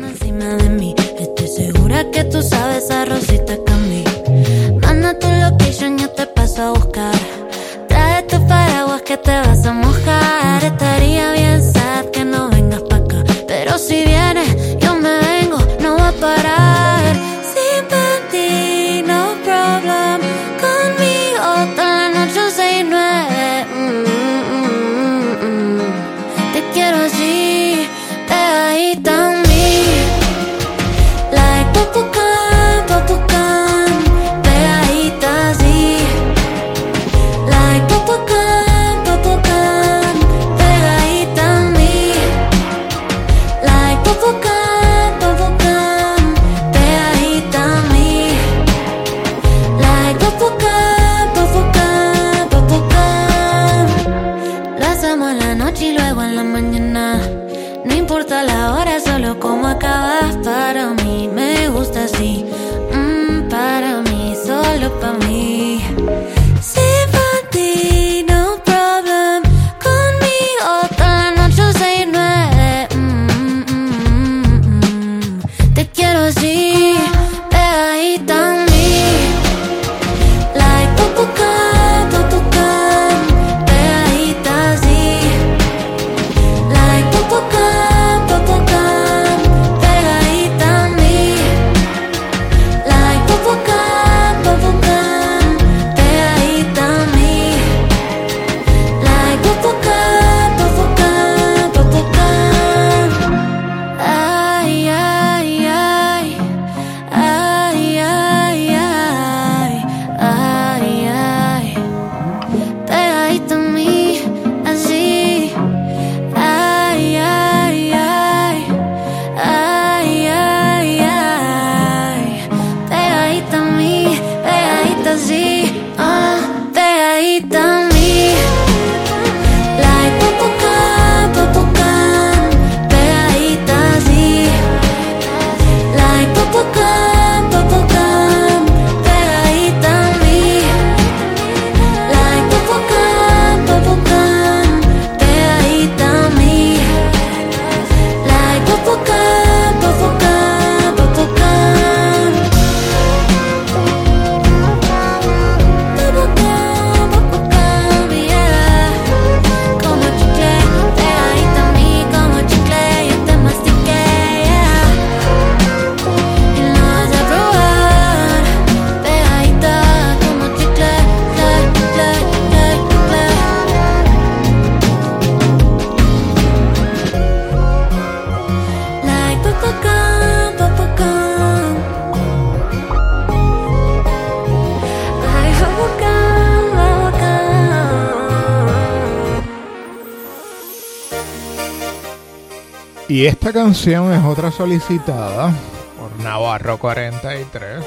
Y 193.10 193.26
esta 193.26 193.52
canción 193.52 194.14
es 194.14 194.24
otra 194.24 194.52
solicitada 194.52 195.52
por 195.98 196.24
Navarro 196.24 196.78
43. 196.78 197.84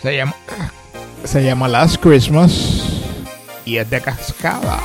Se 0.00 0.16
llama, 0.16 0.34
se 1.24 1.44
llama 1.44 1.68
Last 1.68 1.96
Christmas 2.02 2.84
y 3.66 3.76
es 3.76 3.90
de 3.90 4.00
cascada. 4.00 4.80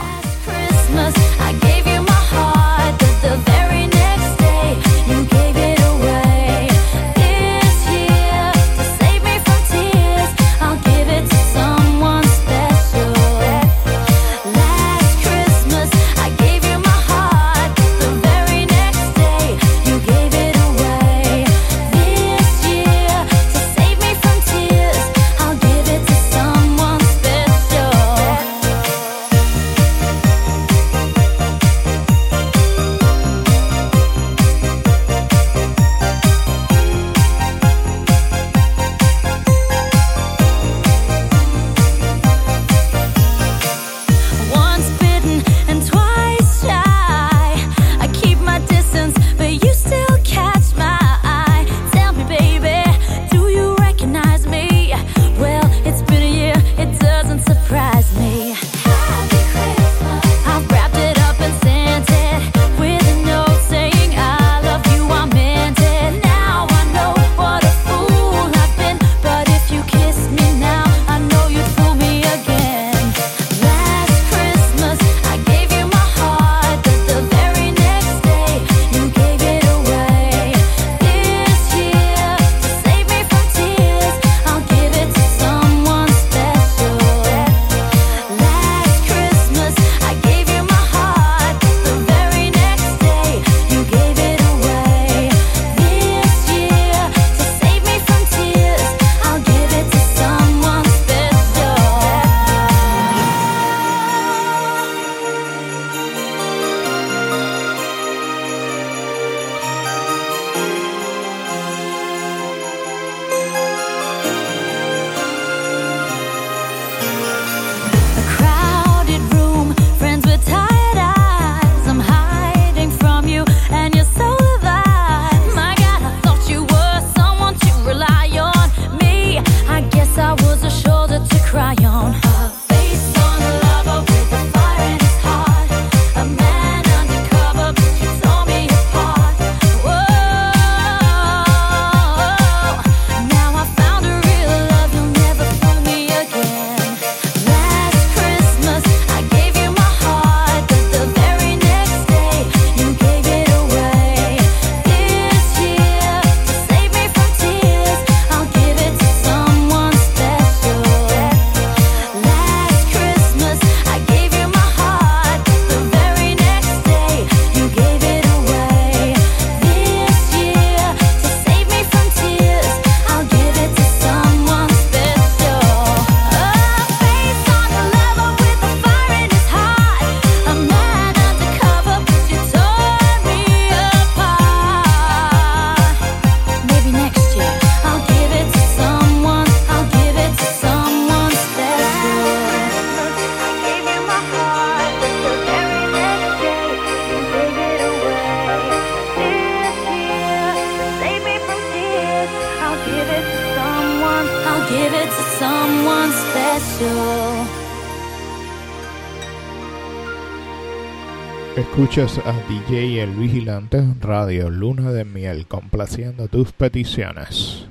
Escuchas 211.89 212.23
a 212.23 212.33
DJ 212.47 213.01
El 213.01 213.15
Vigilante 213.15 213.83
Radio 213.99 214.51
Luna 214.51 214.91
de 214.91 215.05
Miel 215.05 215.47
complaciendo 215.47 216.27
tus 216.27 216.51
peticiones. 216.51 217.65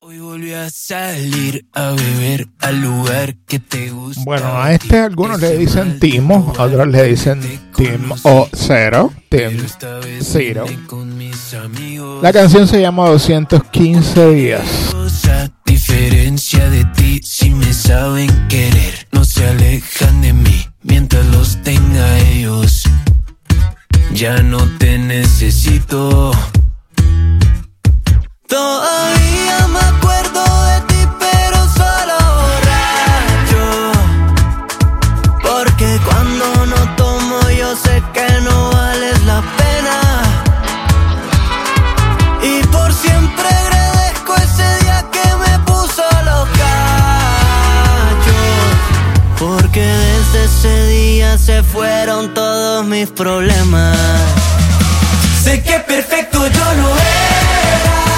Hoy 0.00 0.18
volví 0.20 0.54
a 0.54 0.70
salir 0.70 1.66
a 1.74 1.90
beber 1.90 2.48
al 2.60 2.80
lugar 2.80 3.36
que 3.46 3.58
te 3.58 3.90
gusta. 3.90 4.22
Bueno, 4.24 4.46
a 4.46 4.72
este 4.72 5.00
algunos 5.00 5.38
le 5.38 5.58
dicen 5.58 6.00
Timo, 6.00 6.50
otros 6.58 6.88
le 6.88 7.02
dicen 7.02 7.42
Tim 7.76 8.10
o 8.22 8.48
Cero, 8.54 9.12
Tim 9.28 9.66
Zero. 10.22 10.64
La 12.22 12.32
canción 12.32 12.66
se 12.66 12.80
llama 12.80 13.06
215 13.10 14.30
días. 14.30 14.94
Diferencia 15.90 16.70
de 16.70 16.84
ti, 16.84 17.20
si 17.24 17.50
me 17.50 17.72
saben 17.72 18.30
querer, 18.48 19.08
no 19.10 19.24
se 19.24 19.44
alejan 19.46 20.22
de 20.22 20.32
mí 20.32 20.68
mientras 20.82 21.26
los 21.26 21.60
tenga 21.62 22.18
ellos. 22.30 22.84
Ya 24.12 24.40
no 24.42 24.58
te 24.78 24.98
necesito. 24.98 26.30
Todavía 28.46 29.66
me 29.68 29.80
acuerdo 29.80 30.49
se 51.38 51.62
fueron 51.62 52.34
todos 52.34 52.84
mis 52.84 53.08
problemas. 53.08 53.96
Sé 55.42 55.62
que 55.62 55.78
perfecto 55.80 56.38
yo 56.46 56.64
no 56.74 56.88
era, 56.88 58.09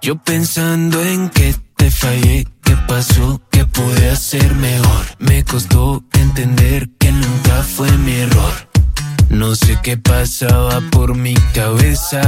Yo 0.00 0.16
pensando 0.16 1.02
en 1.02 1.28
que 1.28 1.54
te 1.76 1.90
fallé, 1.90 2.46
qué 2.62 2.76
pasó, 2.88 3.40
que 3.50 3.64
pude 3.66 4.10
hacer 4.10 4.54
mejor. 4.54 5.04
Me 5.18 5.44
costó 5.44 6.02
entender 6.12 6.88
que 6.98 7.12
nunca 7.12 7.62
fue 7.62 7.90
mi 7.98 8.12
error. 8.12 8.52
No 9.28 9.54
sé 9.54 9.78
qué 9.82 9.98
pasaba 9.98 10.80
por 10.90 11.14
mi 11.14 11.34
cabeza. 11.52 12.20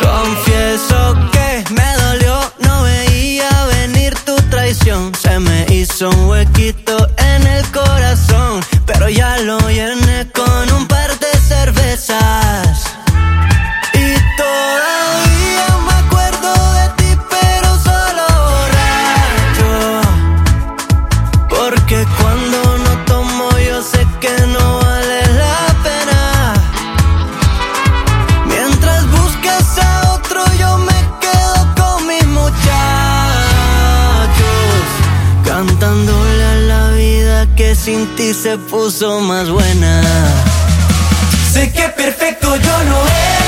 Confieso 0.00 1.16
que 1.32 1.64
me 1.74 1.96
dolió, 2.04 2.52
no 2.60 2.82
veía 2.82 3.50
venir 3.66 4.14
tu 4.24 4.36
traición. 4.50 5.12
Se 5.14 5.38
me 5.40 5.66
hizo 5.68 6.10
un 6.10 6.28
huequito 6.28 7.08
en 7.18 7.46
el 7.46 7.64
corazón, 7.72 8.60
pero 8.86 9.08
ya 9.08 9.38
lo 9.38 9.58
llené 9.68 10.30
con 10.32 10.72
un 10.74 10.86
par 10.86 10.99
se 38.34 38.56
puso 38.58 39.20
más 39.20 39.50
buena. 39.50 40.02
Sé 41.52 41.72
que 41.72 41.88
perfecto 41.88 42.54
yo 42.54 42.84
no 42.84 42.96
era, 43.06 43.39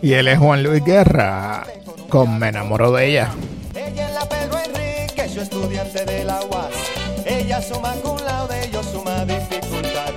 Y 0.00 0.12
él 0.12 0.28
es 0.28 0.38
Juan 0.38 0.62
Luis 0.62 0.84
Guerra 0.84 1.64
con 2.08 2.38
Me 2.38 2.48
enamoro 2.48 2.92
de 2.92 3.06
ella. 3.10 3.34
Ella 3.74 4.08
es 4.08 4.14
la 4.14 4.28
Pedro 4.28 4.58
Enrique, 4.58 5.28
su 5.28 5.40
estudiante 5.40 6.04
de 6.04 6.24
la 6.24 6.40
UAS. 6.44 6.72
Ella 7.26 7.60
suma 7.60 7.94
con 8.02 8.24
laude, 8.24 8.70
yo 8.72 8.82
suma 8.82 9.24
dificultad. 9.24 10.12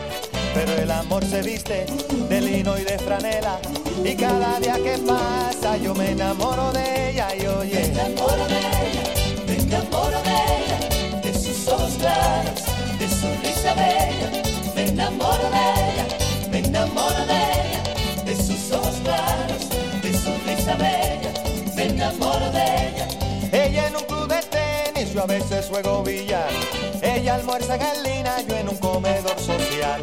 Pero 0.54 0.74
el 0.74 0.91
amor 0.91 1.26
se 1.26 1.41
viste 1.41 1.86
de 2.30 2.41
lino 2.41 2.78
y 2.78 2.84
de 2.84 3.00
franela. 3.00 3.60
Y 4.04 4.15
cada 4.15 4.60
día 4.60 4.76
que 4.76 4.97
pasa 5.00 5.78
yo 5.78 5.93
me 5.95 6.12
enamoro 6.12 6.71
de 6.71 7.12
ella 7.12 7.28
y 7.36 7.47
oye. 7.47 7.74
Me 7.74 7.86
enamoro 7.86 8.47
de 8.47 8.60
ella, 8.60 9.04
me 9.47 9.56
enamoro 9.58 10.21
de 10.24 10.36
ella, 10.58 11.21
de 11.21 11.34
sus 11.34 11.67
ojos 11.67 11.93
claros, 12.00 12.63
de 13.00 13.08
su 13.10 13.28
risa 13.41 13.74
bella. 13.74 14.43
Me 14.76 14.88
enamoro 14.88 15.50
de 15.50 15.58
ella, 15.58 16.06
yo 25.13 25.24
a 25.24 25.26
veces 25.26 25.67
juego 25.67 26.04
billar. 26.04 26.50
Ella 27.02 27.36
almuerza 27.36 27.76
en 27.76 28.04
lina, 28.04 28.41
yo 28.47 28.56
en 28.56 28.69
un 28.69 28.78
comedor 28.78 29.38
social. 29.39 30.02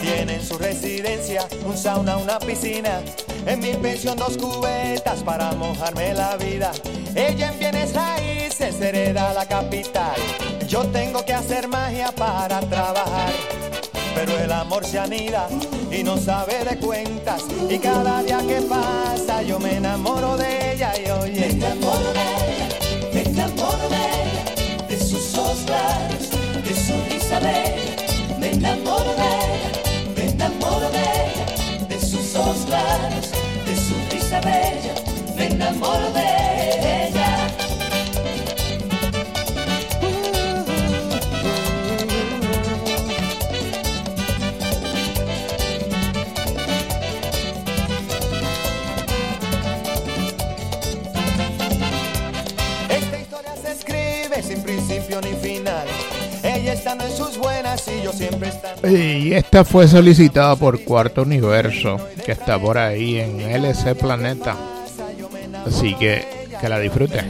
Tiene 0.00 0.36
en 0.36 0.44
su 0.44 0.58
residencia 0.58 1.46
un 1.64 1.76
sauna, 1.76 2.16
una 2.16 2.38
piscina. 2.38 3.00
En 3.46 3.60
mi 3.60 3.72
pensión 3.74 4.16
dos 4.16 4.36
cubetas 4.36 5.22
para 5.22 5.52
mojarme 5.52 6.14
la 6.14 6.36
vida. 6.36 6.72
Ella 7.14 7.52
en 7.52 7.58
bienes 7.58 7.94
raíces 7.94 8.80
hereda 8.80 9.32
la 9.32 9.46
capital. 9.46 10.16
Yo 10.66 10.86
tengo 10.86 11.24
que 11.24 11.34
hacer 11.34 11.68
magia 11.68 12.12
para 12.12 12.60
trabajar. 12.60 13.32
Pero 14.14 14.36
el 14.38 14.50
amor 14.50 14.84
se 14.84 14.98
anida 14.98 15.48
y 15.90 16.02
no 16.02 16.16
sabe 16.16 16.64
de 16.64 16.78
cuentas. 16.78 17.42
Y 17.68 17.78
cada 17.78 18.22
día 18.22 18.38
que 18.38 18.60
pasa 18.62 19.42
yo 19.42 19.58
me 19.60 19.76
enamoro 19.76 20.36
de 20.36 20.72
ella 20.72 20.92
y 20.98 21.10
oye. 21.10 21.40
Me 21.40 21.46
enamoro 21.46 22.12
de 22.12 22.20
ella, 22.20 22.68
me 23.12 23.22
enamoro 23.22 23.88
de 23.88 23.96
ella, 23.96 24.17
los 25.58 25.70
labios, 25.70 26.30
de 26.64 26.74
su 26.74 26.92
risa 27.10 27.38
bella, 27.40 28.38
me 28.38 28.52
enamoro 28.52 29.14
de 29.14 29.26
ella, 29.26 29.72
me 30.14 30.30
enamoro 30.30 30.90
de 30.90 31.00
ella, 31.00 31.86
de 31.88 32.00
sus 32.00 32.34
ojos 32.36 32.64
claros, 32.66 33.30
de 33.66 33.76
su 33.76 33.94
risa 34.10 34.40
bella, 34.40 34.94
me 35.36 35.46
enamoro 35.46 36.12
de 36.12 36.20
ella. 36.20 36.47
Y. 58.84 59.28
Y 59.28 59.34
esta 59.34 59.64
fue 59.64 59.88
solicitada 59.88 60.56
por 60.56 60.82
Cuarto 60.84 61.22
Universo, 61.22 61.98
que 62.24 62.32
está 62.32 62.58
por 62.58 62.78
ahí 62.78 63.18
en 63.18 63.40
LC 63.40 63.94
Planeta. 63.94 64.56
Así 65.66 65.94
que 65.94 66.38
que 66.60 66.68
la 66.68 66.78
disfrutes. 66.78 67.24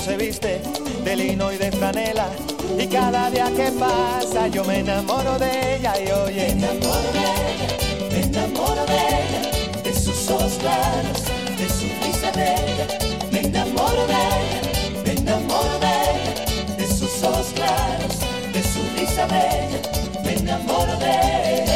Se 0.00 0.16
viste 0.16 0.60
de 1.04 1.16
lino 1.16 1.52
y 1.52 1.58
de 1.58 1.70
franela. 1.72 2.28
Y 2.78 2.86
cada 2.86 3.30
día 3.30 3.50
que 3.54 3.70
pasa 3.72 4.48
yo 4.48 4.64
me 4.64 4.78
enamoro 4.78 5.38
de 5.38 5.76
ella 5.76 5.92
y 6.00 6.04
Me 6.04 6.12
oye. 6.12 6.50
enamoro 6.50 7.12
de 7.12 7.24
ella, 7.50 7.68
me 8.10 8.20
enamoro 8.22 8.86
de 8.86 8.96
ella, 8.96 9.82
de 9.82 9.94
sus 9.94 10.30
ojos 10.30 10.54
claros, 10.60 11.24
de 11.58 11.68
su 11.68 11.86
risa 12.04 12.30
bella. 12.32 12.86
Me 13.30 13.40
enamoro 13.40 14.06
de 14.06 14.14
ella, 14.14 15.02
me 15.04 15.12
enamoro 15.12 15.78
de 15.78 15.86
ella, 15.86 16.76
de 16.76 16.86
sus 16.86 17.22
ojos 17.22 17.46
claros, 17.54 18.18
de 18.52 18.62
su 18.62 18.80
risa 18.98 19.26
bella. 19.26 20.22
Me 20.24 20.32
enamoro 20.34 20.96
de 20.98 21.62
ella. 21.62 21.71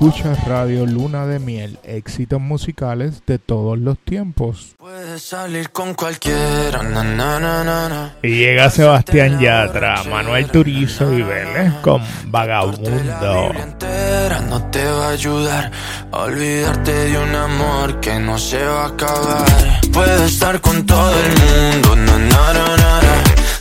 Ella. 0.00 0.24
me 0.24 0.30
enamoro 0.30 0.30
Escucha 0.30 0.34
Radio 0.46 0.86
Luna 0.86 1.26
de 1.26 1.38
Miel, 1.38 1.78
éxitos 1.84 2.40
musicales 2.40 3.22
de 3.26 3.38
todos 3.38 3.78
los 3.78 3.98
tiempos. 3.98 4.74
Puedes 4.78 5.22
salir 5.22 5.70
con 5.70 5.94
cualquiera, 5.94 6.82
na, 6.82 7.04
na, 7.04 7.40
na. 7.88 8.14
Y 8.22 8.30
llega 8.30 8.70
Sebastián 8.70 9.40
Yatra, 9.40 10.04
Manuel 10.04 10.50
Turizo 10.50 11.12
y 11.12 11.22
Vélez 11.22 11.72
con 11.82 12.00
La 12.02 12.08
Vagabundo. 12.26 12.90
Biblia 12.90 13.62
entera 13.62 14.40
no 14.40 14.70
te 14.70 14.84
va 14.84 15.08
a 15.08 15.10
ayudar 15.10 15.70
a 16.12 16.18
olvidarte 16.18 16.92
de 16.92 17.18
un 17.18 17.34
amor 17.34 18.00
que 18.00 18.18
no 18.18 18.38
se 18.38 18.62
va 18.64 18.84
a 18.84 18.88
acabar. 18.88 19.46
Puedo 19.92 20.24
estar 20.24 20.60
con 20.60 20.86
todo 20.86 21.12
el 21.12 21.28
mundo, 21.28 21.96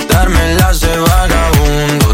darme 0.10 0.56
las 0.56 0.80
de 0.82 0.98
vagabundo, 0.98 2.14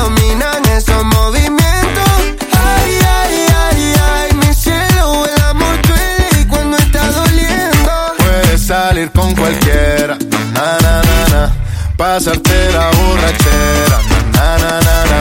dominan 0.00 0.64
esos 0.76 1.04
movimientos. 1.04 2.10
Ay, 2.52 2.92
ay, 3.18 3.34
ay, 3.64 3.94
ay, 4.12 4.28
mi 4.40 4.54
cielo, 4.54 5.26
el 5.26 5.42
amor 5.42 5.76
duele 5.86 6.28
y 6.40 6.44
cuando 6.46 6.76
está 6.78 7.04
doliendo. 7.10 7.92
Puedes 8.18 8.66
salir 8.66 9.10
con 9.12 9.34
cualquiera, 9.34 10.16
na 10.54 10.68
na 10.84 10.94
na 11.08 11.18
na. 11.32 11.42
Pasarte 11.96 12.58
la 12.72 12.86
borrachera, 12.98 13.98
na 14.36 14.48
na 14.62 14.74
na 14.86 14.98
na. 15.10 15.20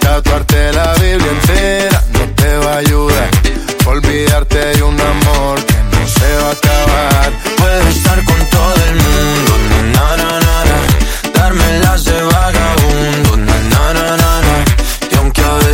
Tatuarte 0.00 0.72
la 0.72 0.92
Biblia 0.94 1.30
entera 1.38 2.02
no 2.14 2.24
te 2.40 2.50
va 2.58 2.72
a 2.74 2.78
ayudar. 2.78 3.30
Olvidarte 3.86 4.58
de 4.74 4.82
un 4.82 5.00
amor 5.00 5.56
que 5.68 5.78
no 5.92 6.00
se 6.16 6.28
va 6.42 6.48
a 6.48 6.56
acabar. 6.58 7.28
Puedo 7.60 7.88
estar 7.96 8.18
con 8.24 8.40
todo 8.56 8.74
el 8.88 8.94
mundo, 9.04 9.52
na, 9.94 10.08
na, 10.20 10.30
na, 10.46 10.56
na, 10.70 10.78
darme 11.38 11.78
las 11.84 12.04
de 12.04 12.22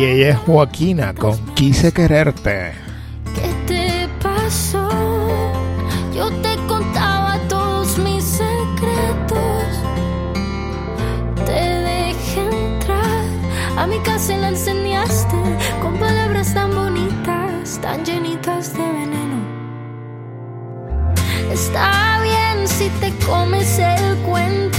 Y 0.00 0.04
ella 0.04 0.30
es 0.30 0.38
Joaquina 0.38 1.12
con 1.12 1.36
Quise 1.54 1.92
Quererte. 1.92 2.72
¿Qué 3.34 3.52
te 3.66 4.08
pasó? 4.22 4.88
Yo 6.16 6.30
te 6.40 6.56
contaba 6.66 7.38
todos 7.50 7.98
mis 7.98 8.24
secretos. 8.24 9.66
Te 11.44 11.52
dejé 11.52 12.40
entrar 12.40 13.24
a 13.76 13.86
mi 13.86 13.98
casa 13.98 14.32
y 14.32 14.40
la 14.40 14.48
enseñaste 14.48 15.36
con 15.82 15.98
palabras 15.98 16.54
tan 16.54 16.74
bonitas, 16.74 17.78
tan 17.82 18.02
llenitas 18.02 18.72
de 18.72 18.92
veneno. 18.92 19.36
Está 21.52 22.22
bien 22.22 22.66
si 22.66 22.88
te 23.00 23.12
comes 23.26 23.78
el 23.78 24.16
cuento 24.22 24.69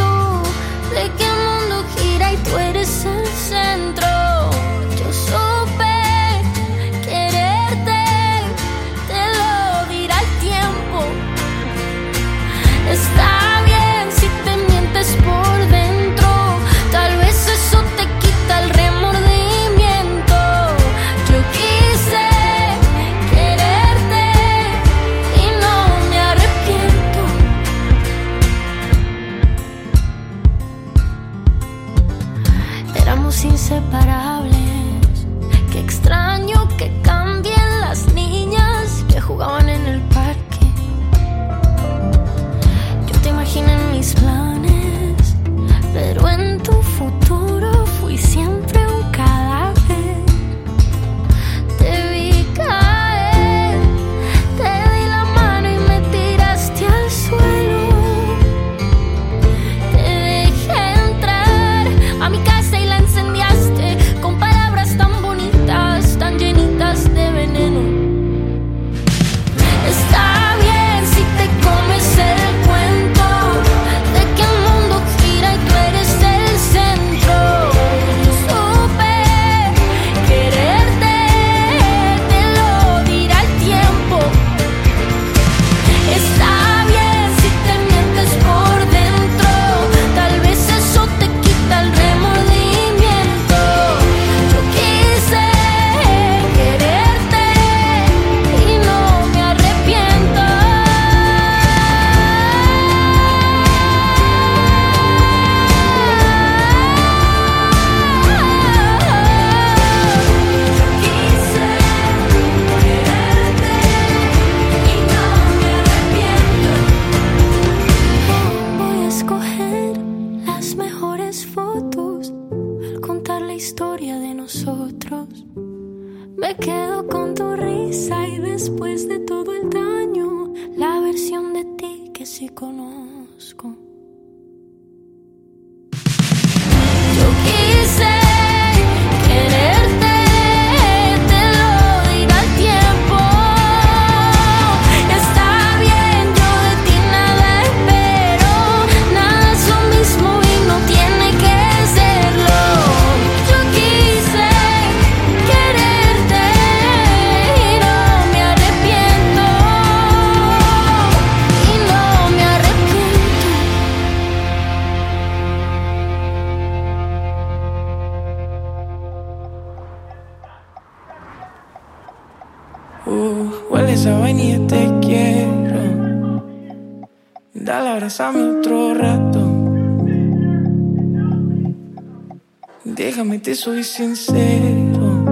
soy 183.62 183.84
sincero. 183.84 185.24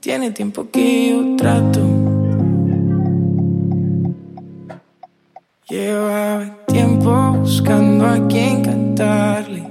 Tiene 0.00 0.32
tiempo 0.32 0.68
que 0.72 1.10
yo 1.10 1.36
trato. 1.36 1.80
Lleva 5.68 6.52
tiempo 6.66 7.10
buscando 7.38 8.06
a 8.06 8.26
quien 8.26 8.64
cantarle. 8.64 9.70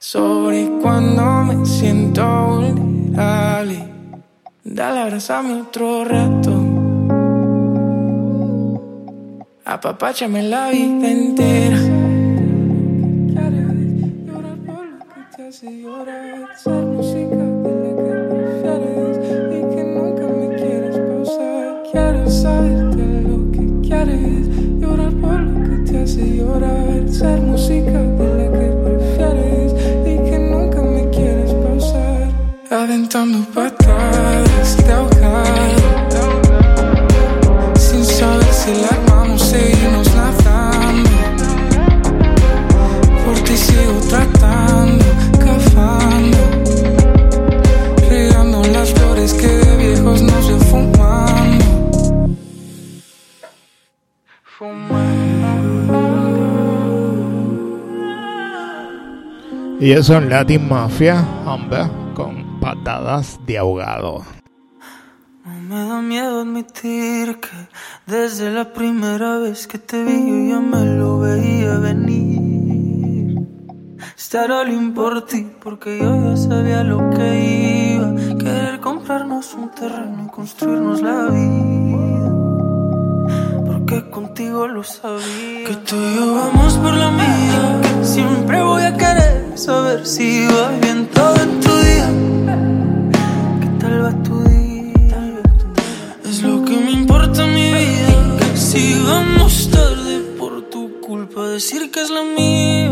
Sobre 0.00 0.68
cuando 0.82 1.44
me 1.44 1.64
siento 1.64 2.26
vulnerable. 2.26 3.88
Dale, 4.64 5.00
abrázame 5.00 5.62
otro 5.62 6.04
rato. 6.04 6.52
Apapáchame 9.64 10.42
la 10.42 10.70
vida 10.70 11.08
entera. 11.08 12.03
Saberte 22.42 23.22
lo 23.22 23.52
que 23.52 23.88
quieres. 23.88 24.48
Llorar 24.80 25.12
por 25.14 25.40
lo 25.40 25.84
que 25.84 25.92
te 25.92 26.02
hace 26.02 26.36
llorar. 26.36 27.08
Ser 27.08 27.40
música 27.40 28.13
ellos 59.92 60.06
son 60.06 60.30
Latin 60.30 60.66
Mafia, 60.66 61.22
hombre, 61.44 61.80
con 62.14 62.58
patadas 62.58 63.38
de 63.44 63.58
ahogado. 63.58 64.24
No 65.44 65.60
me 65.60 65.88
da 65.88 66.00
miedo 66.00 66.40
admitir 66.40 67.38
que 67.38 67.50
desde 68.06 68.50
la 68.50 68.72
primera 68.72 69.36
vez 69.38 69.66
que 69.66 69.76
te 69.78 70.02
vi 70.02 70.12
yo 70.12 70.54
ya 70.54 70.60
me 70.60 70.86
lo 70.86 71.18
veía 71.18 71.78
venir. 71.80 73.46
Estar 74.16 74.50
all 74.50 74.92
por 74.94 75.26
ti 75.26 75.46
porque 75.62 75.98
yo 75.98 76.30
ya 76.30 76.36
sabía 76.38 76.82
lo 76.82 77.10
que 77.10 77.96
iba. 77.96 78.38
Querer 78.38 78.80
comprarnos 78.80 79.52
un 79.52 79.70
terreno 79.70 80.24
y 80.24 80.30
construirnos 80.30 81.02
la 81.02 81.26
vida. 81.26 82.32
Porque 83.66 84.08
contigo 84.08 84.66
lo 84.66 84.82
sabía. 84.82 85.64
Que 85.66 85.76
tú 85.86 85.96
y 85.96 86.14
yo 86.16 86.34
vamos 86.34 86.74
por 86.78 86.94
la 86.94 87.10
mía. 87.10 87.80
Que 87.82 88.04
siempre 88.06 88.62
voy 88.62 88.82
a 88.82 88.96
querer 88.96 89.33
saber 89.56 90.06
si 90.06 90.46
va 90.46 90.68
bien 90.80 91.06
todo 91.06 91.36
en 91.36 91.60
tu 91.60 91.76
día. 91.76 92.10
¿Qué 93.60 93.68
tal 93.78 94.04
va 94.04 94.22
tu 94.22 94.42
día? 94.42 95.42
Es 96.24 96.42
lo 96.42 96.64
que 96.64 96.76
me 96.76 96.90
importa 96.90 97.46
mi 97.46 97.72
vida. 97.72 98.36
Que 98.38 98.56
si 98.56 99.02
vamos 99.06 99.70
tarde 99.70 100.20
por 100.38 100.62
tu 100.70 101.00
culpa, 101.00 101.48
decir 101.48 101.90
que 101.90 102.00
es 102.02 102.10
la 102.10 102.22
mía. 102.22 102.90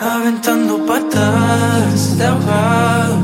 Aventando 0.00 0.86
patadas 0.86 2.18
de 2.18 2.26
ahogado. 2.26 3.18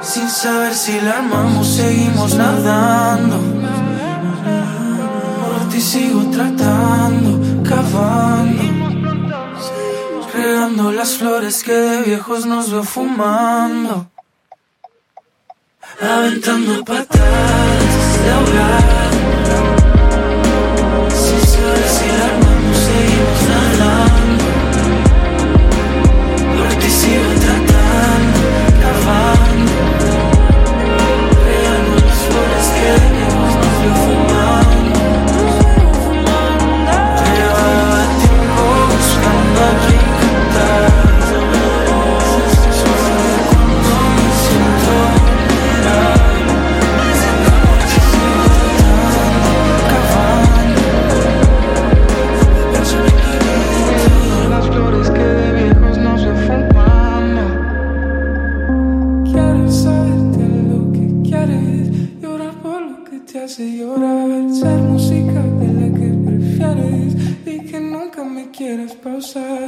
Sin 0.00 0.28
saber 0.28 0.74
si 0.74 1.00
la 1.00 1.18
armamos, 1.18 1.66
seguimos 1.66 2.34
nadando. 2.34 3.38
Por 5.40 5.68
ti 5.70 5.80
sigo 5.80 6.22
tratando, 6.30 7.40
cavando. 7.74 8.62
Regando 10.32 10.92
las 10.92 11.16
flores 11.18 11.62
que 11.62 11.72
de 11.72 12.02
viejos 12.02 12.46
nos 12.46 12.70
veo 12.70 12.84
fumando. 12.84 14.10
Aventando 16.00 16.84
patadas 16.84 18.08
de 18.22 18.30
ahogado. 18.36 19.18
Sin 21.22 21.40
saber 21.52 21.88
si 21.96 22.06
la 22.18 22.24
armamos, 22.30 22.76
seguimos 22.86 23.40
nadando. 23.50 24.44
Por 26.56 26.68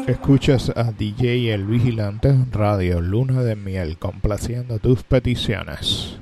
Escuchas 0.06 0.72
a 0.74 0.92
DJ 0.92 1.52
El 1.52 1.66
Vigilante 1.66 2.34
Radio 2.52 3.02
Luna 3.02 3.42
de 3.42 3.54
Miel 3.54 3.98
complaciendo 3.98 4.78
tus 4.78 5.02
peticiones. 5.02 6.15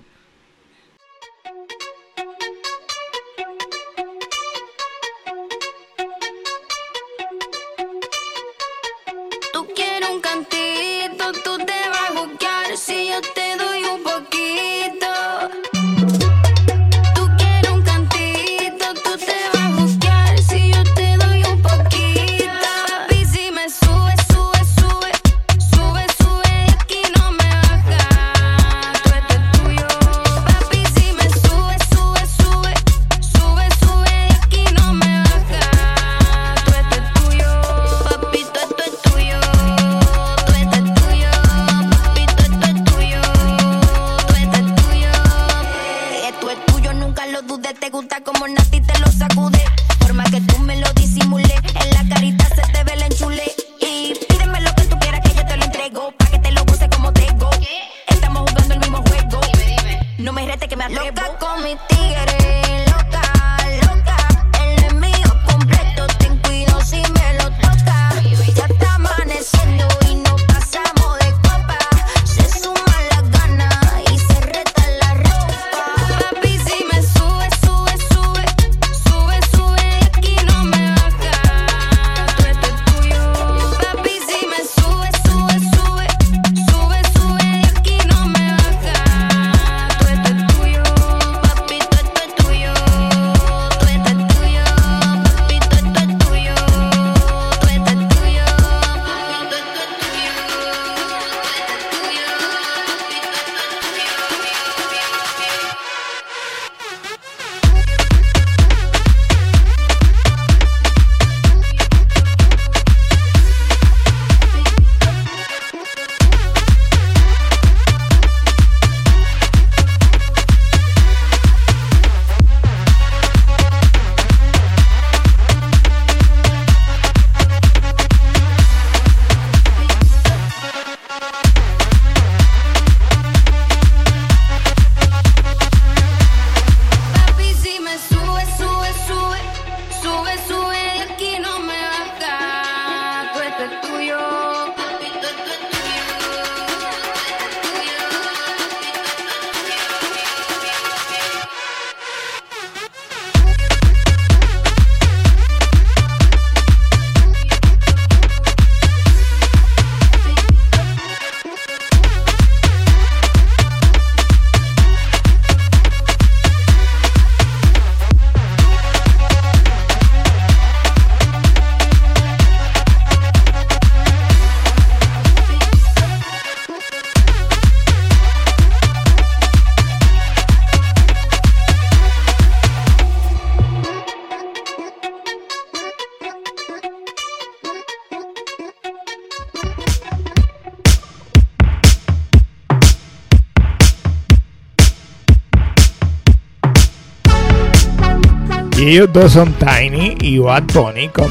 Aquí 198.85 198.97
ellos 198.97 199.11
dos 199.15 199.33
son 199.33 199.51
Tiny 199.55 200.15
y 200.21 200.37
Bad 200.37 200.65
Bunny 200.75 201.09
con 201.09 201.31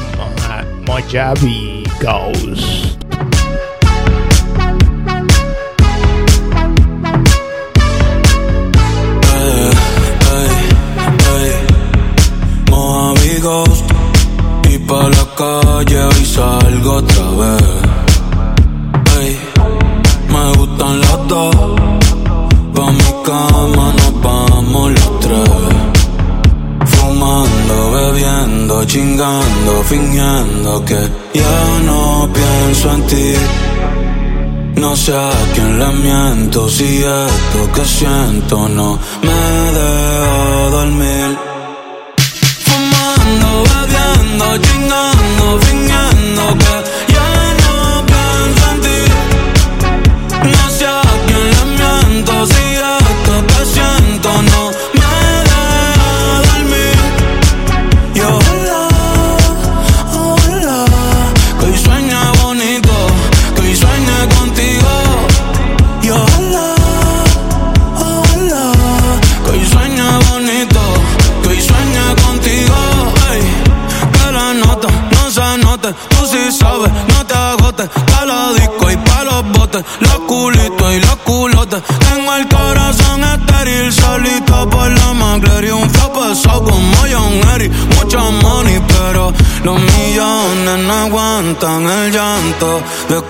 Mojave 0.86 1.84
Ghost. 2.02 2.98
Ghost 13.40 13.90
y 14.70 14.78
pa' 14.78 15.08
la 15.08 15.26
calle 15.36 16.08
y 16.20 16.24
salgo 16.24 17.02
que 30.84 31.00
ya 31.34 31.80
no 31.84 32.28
pienso 32.32 32.92
en 32.94 33.02
ti. 33.06 33.32
No 34.76 34.96
sé 34.96 35.12
a 35.16 35.30
quién 35.54 35.78
le 35.78 35.90
miento 36.06 36.68
si 36.68 36.98
esto 36.98 37.60
que 37.74 37.84
siento 37.84 38.68
no 38.68 38.98
me 39.26 39.40
deja 39.78 40.70
dormir. 40.76 41.23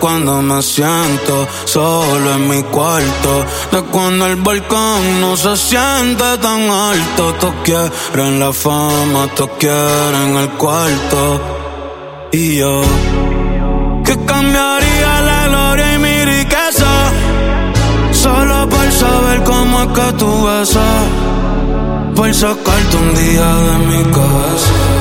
cuando 0.04 0.42
me 0.42 0.60
siento 0.60 1.48
solo 1.64 2.34
en 2.34 2.46
mi 2.46 2.62
cuarto. 2.64 3.42
De 3.72 3.80
cuando 3.84 4.26
el 4.26 4.36
balcón 4.36 5.22
no 5.22 5.34
se 5.34 5.56
siente 5.56 6.36
tan 6.42 6.68
alto. 6.68 7.32
Todos 7.40 7.54
quieren 7.64 8.38
la 8.38 8.52
fama, 8.52 9.26
todos 9.34 9.52
quieren 9.58 10.36
el 10.36 10.50
cuarto. 10.58 11.40
Y 12.32 12.56
yo, 12.56 12.82
¿qué 14.04 14.14
cambiaría 14.26 15.20
la 15.22 15.48
gloria 15.48 15.94
y 15.94 15.98
mi 15.98 16.24
riqueza? 16.36 16.92
Solo 18.12 18.68
por 18.68 18.92
saber 18.92 19.42
cómo 19.44 19.84
es 19.84 19.88
que 19.88 20.12
tú 20.18 20.44
besas. 20.44 21.04
Por 22.14 22.34
sacarte 22.34 22.94
un 22.94 23.14
día 23.14 23.54
de 23.54 23.78
mi 23.86 24.02
casa. 24.12 24.93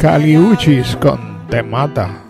Caliuchis 0.00 0.96
con 0.96 1.46
Te 1.50 1.62
Mata. 1.62 2.29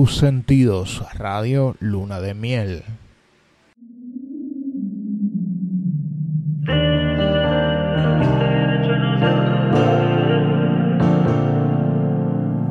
tus 0.00 0.16
sentidos, 0.16 1.02
Radio 1.12 1.76
Luna 1.78 2.20
de 2.20 2.32
Miel. 2.32 2.84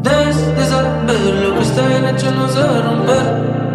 Desde 0.02 0.64
esa 0.64 1.04
lo 1.44 1.54
que 1.54 1.62
está 1.62 1.88
bien 1.88 2.06
hecho 2.06 2.32
no 2.32 2.50
se 2.50 2.64
va 2.64 2.78
a 2.78 2.82
romper. 2.82 3.69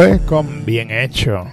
López 0.00 0.22
con 0.22 0.64
Bien 0.64 0.90
Hecho. 0.90 1.44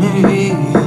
Yeah. 0.00 0.77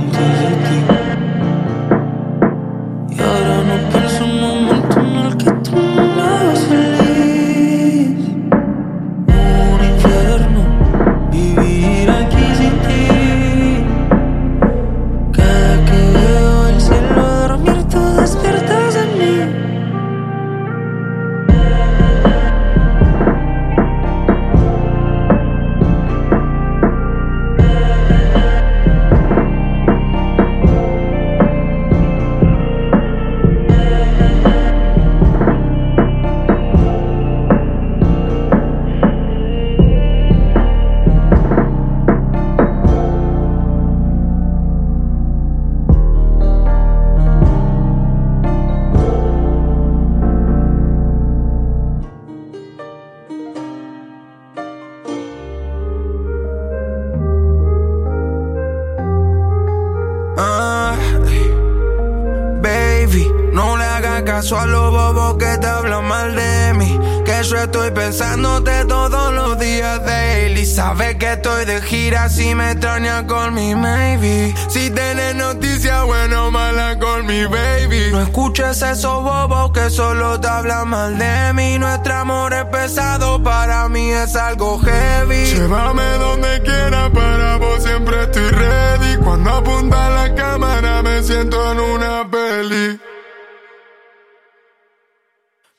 Mal 80.92 81.18
de 81.18 81.54
mí. 81.54 81.80
Nuestro 81.80 82.14
amor 82.14 82.54
es 82.54 82.66
pesado, 82.66 83.42
para 83.42 83.88
mí 83.90 84.12
es 84.12 84.36
algo 84.36 84.78
heavy. 84.80 85.46
Llévame 85.46 86.04
donde 86.20 86.62
quiera, 86.62 87.10
para 87.10 87.58
vos 87.58 87.82
siempre 87.82 88.24
estoy 88.24 88.50
ready. 88.50 89.16
Cuando 89.24 89.50
apunta 89.50 90.10
la 90.10 90.36
cámara 90.36 91.02
me 91.02 91.24
siento 91.24 91.72
en 91.72 91.80
una 91.80 92.30
peli. 92.30 93.00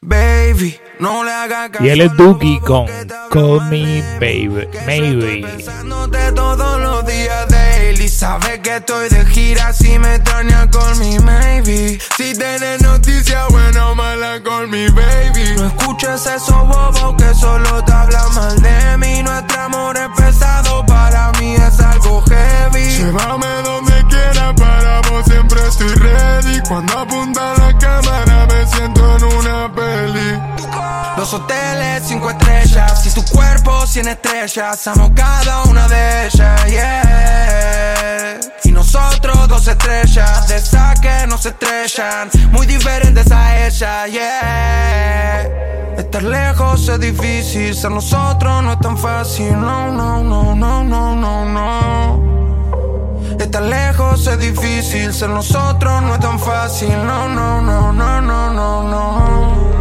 Baby, 0.05 0.81
no 0.99 1.23
le 1.23 1.31
hagas 1.31 1.71
caso 1.71 1.85
Y 1.85 1.91
él 1.91 2.01
es 2.01 2.17
Dookie 2.17 2.59
con 2.61 2.87
Call 3.31 3.61
Me 3.71 4.03
Baby. 4.19 4.67
Maybe. 4.87 5.47
Sabes 8.23 8.61
que 8.61 8.77
estoy 8.77 9.09
de 9.09 9.27
gira 9.27 9.73
si 9.73 9.99
me 9.99 10.15
extraña 10.15 10.71
con 10.71 10.97
mi 11.01 11.19
maybe. 11.19 11.99
Si 12.17 12.33
tienes 12.33 12.81
noticias 12.81 13.49
buena 13.51 13.91
o 13.91 13.97
mala 13.97 14.41
con 14.45 14.71
mi 14.71 14.87
baby. 14.91 15.57
No 15.57 15.67
escuches 15.67 16.25
esos 16.27 16.69
bobos 16.69 17.17
que 17.19 17.35
solo 17.35 17.83
te 17.85 17.93
hablan 17.93 18.33
mal 18.33 18.63
de 18.63 18.97
mí. 18.99 19.25
Nuestro 19.25 19.63
amor 19.63 19.97
es 19.97 20.09
pesado, 20.17 20.87
para 20.87 21.33
mí 21.41 21.57
es 21.57 21.81
algo 21.81 22.23
heavy. 22.29 22.91
Llévame 22.91 23.49
donde 23.65 23.92
quiera, 24.33 24.55
para 24.55 25.01
vos 25.11 25.25
siempre 25.25 25.61
estoy 25.69 25.89
ready. 25.95 26.61
Cuando 26.69 26.99
apunta 26.99 27.55
la 27.59 27.79
cámara 27.79 28.47
me 28.47 28.67
siento 28.67 29.17
en 29.17 29.25
una 29.25 29.73
peli. 29.73 30.41
Los 31.17 31.33
hoteles, 31.35 32.03
cinco 32.07 32.31
estrellas. 32.31 33.03
Si 33.03 33.11
tu 33.11 33.25
cuerpo, 33.27 33.87
cien 33.87 34.09
estrellas. 34.09 34.87
Amo 34.87 35.13
cada 35.15 35.63
una 35.65 35.87
de 35.89 36.27
ellas, 36.27 36.67
yeah. 36.67 38.41
Y 38.65 38.73
nosotros, 38.73 39.49
dos 39.49 39.67
estrellas. 39.69 40.49
De 40.49 40.57
esa 40.57 40.95
que 41.01 41.27
nos 41.27 41.45
estrellan. 41.47 42.31
Muy 42.51 42.67
diferentes 42.67 43.31
a 43.31 43.67
ella, 43.67 44.07
yeah. 44.07 45.43
Estar 45.99 46.23
lejos 46.23 46.89
es 46.89 47.01
difícil. 47.01 47.75
Ser 47.75 47.91
nosotros 47.91 48.63
no 48.63 48.73
es 48.73 48.81
tan 48.81 48.97
fácil. 48.97 49.53
No, 49.53 49.93
no, 49.93 50.23
no, 50.23 50.55
no, 50.55 50.83
no, 50.83 51.15
no, 51.15 51.45
no. 51.45 52.52
Estar 53.43 53.63
lejos 53.63 54.25
es 54.29 54.39
difícil. 54.39 55.13
Ser 55.13 55.29
nosotros 55.29 56.01
no 56.03 56.15
es 56.15 56.21
tan 56.21 56.39
fácil. 56.39 56.95
No, 57.05 57.29
no, 57.29 57.61
no, 57.61 57.93
no, 57.93 58.21
no, 58.21 58.51
no, 58.51 58.83
no. 58.85 59.73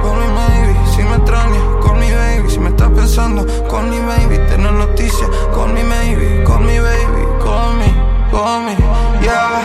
Call 0.00 0.16
me 0.20 0.28
maybe, 0.38 0.78
si 0.94 1.02
me 1.02 1.16
extraña, 1.16 1.60
call 1.82 1.96
me 1.98 2.14
baby, 2.14 2.48
si 2.48 2.58
me 2.60 2.68
estás 2.70 2.88
pensando, 2.90 3.44
call 3.68 3.88
me 3.88 3.98
baby, 4.00 4.38
tener 4.48 4.72
noticias, 4.72 5.28
call 5.52 5.72
me 5.72 5.82
maybe, 5.82 6.44
call 6.44 6.60
me 6.60 6.78
baby, 6.78 7.22
call 7.42 7.74
me, 7.74 7.88
call 8.30 8.62
me, 8.64 8.76
yeah. 9.22 9.60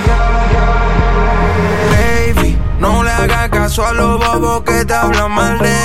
Baby, 1.92 2.58
no 2.80 3.04
le 3.04 3.12
hagas 3.12 3.50
caso 3.50 3.86
a 3.86 3.94
los 3.94 4.18
bobos 4.20 4.64
que 4.64 4.86
te 4.86 4.94
hablan 4.94 5.32
mal 5.32 5.60
de 5.60 5.77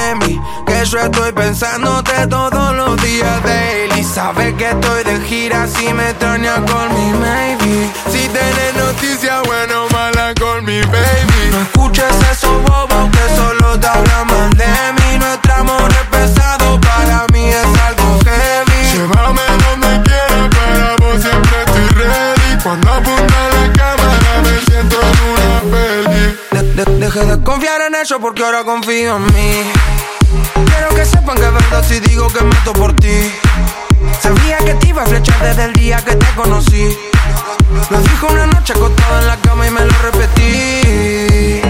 yo 0.85 0.99
estoy 0.99 1.33
pensándote 1.33 2.26
todos 2.28 2.74
los 2.74 3.03
días 3.03 3.43
daily. 3.45 4.05
Sabes 4.05 4.55
que 4.55 4.70
estoy 4.70 5.05
de 5.05 5.20
gira 5.26 5.66
si 5.66 5.93
me 5.93 6.11
extraña 6.11 6.55
call 6.66 6.89
me 6.91 7.12
maybe. 7.18 7.91
Si 8.11 8.28
tienes 8.28 8.74
noticias 8.76 9.43
buena 9.47 9.83
o 9.83 9.89
mala 9.91 10.35
con 10.41 10.64
mi 10.64 10.80
baby. 10.80 11.51
No 11.53 11.61
escuches 11.62 12.14
esos 12.33 12.62
bobos 12.62 13.11
que 13.11 13.37
solo 13.37 13.78
te 13.78 13.87
hablan 13.87 14.26
mal 14.26 14.51
de 14.51 14.66
mí. 14.99 15.18
Nuestro 15.18 15.55
amor 15.55 15.89
es 15.91 16.09
pesado, 16.18 16.80
para 16.80 17.26
mí 17.33 17.49
es 17.49 17.80
algo 17.87 18.18
heavy. 18.24 18.93
Llévame 18.93 19.43
donde 19.64 20.03
quiera, 20.11 20.51
para 20.51 20.97
vos 20.97 21.22
siempre 21.22 21.57
estoy 21.66 21.89
ready. 22.03 22.62
Cuando 22.62 22.93
apunta 22.93 23.35
la 23.55 23.72
cámara 23.72 24.43
me 24.45 24.61
siento 24.66 24.97
en 25.01 25.18
una 25.30 25.76
peli. 25.76 26.37
De- 26.51 26.85
de- 26.85 26.99
Deje 27.07 27.24
de 27.24 27.43
confiar 27.43 27.80
en 27.83 27.95
ellos 27.95 28.18
porque 28.20 28.45
ahora 28.45 28.64
confío 28.64 29.16
en 29.16 29.26
mí. 29.35 29.72
Que 31.03 31.09
sepan 31.09 31.35
que 31.35 31.43
es 31.43 31.53
verdad 31.53 31.85
si 31.85 31.99
digo 31.99 32.29
que 32.29 32.45
mato 32.45 32.73
por 32.75 32.93
ti. 32.95 33.33
Sabía 34.21 34.59
que 34.59 34.75
te 34.75 34.91
iba 34.91 35.03
a 35.03 35.07
flechar 35.07 35.37
desde 35.43 35.65
el 35.65 35.73
día 35.73 35.97
que 35.97 36.15
te 36.15 36.27
conocí. 36.37 36.97
Lo 37.91 37.99
dijo 37.99 38.29
una 38.31 38.47
noche 38.47 38.73
acostado 38.73 39.19
en 39.19 39.27
la 39.27 39.37
cama 39.39 39.67
y 39.67 39.71
me 39.73 39.81
lo 39.85 39.93
repetí. 40.01 41.61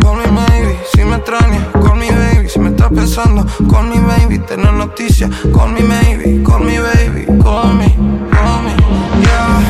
Call 0.00 0.16
me 0.16 0.26
maybe, 0.32 0.78
si 0.94 1.04
me 1.04 1.16
extraña, 1.16 1.70
call 1.72 1.96
me 1.96 2.10
baby, 2.10 2.48
si 2.48 2.58
me 2.60 2.70
estás 2.70 2.88
pensando, 2.88 3.44
call 3.70 3.88
me 3.88 4.00
baby, 4.00 4.38
tener 4.38 4.72
noticias, 4.72 5.30
call 5.54 5.72
me 5.72 5.82
maybe, 5.82 6.42
call 6.42 6.64
me 6.64 6.80
baby, 6.80 7.26
call 7.42 7.74
me, 7.74 7.94
call 8.30 8.62
me, 8.64 8.74
yeah. 9.20 9.60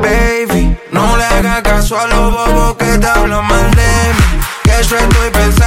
Baby, 0.00 0.74
no 0.90 1.18
le 1.18 1.24
hagas 1.24 1.60
caso 1.60 2.00
a 2.00 2.06
los 2.06 2.32
bobos 2.32 2.76
que 2.76 2.96
te 2.96 3.06
hablan 3.06 3.46
mal 3.46 3.70
de 3.72 3.82
mí, 4.16 4.40
que 4.62 4.70
yo 4.70 4.96
estoy 4.96 5.30
pensándote 5.30 5.61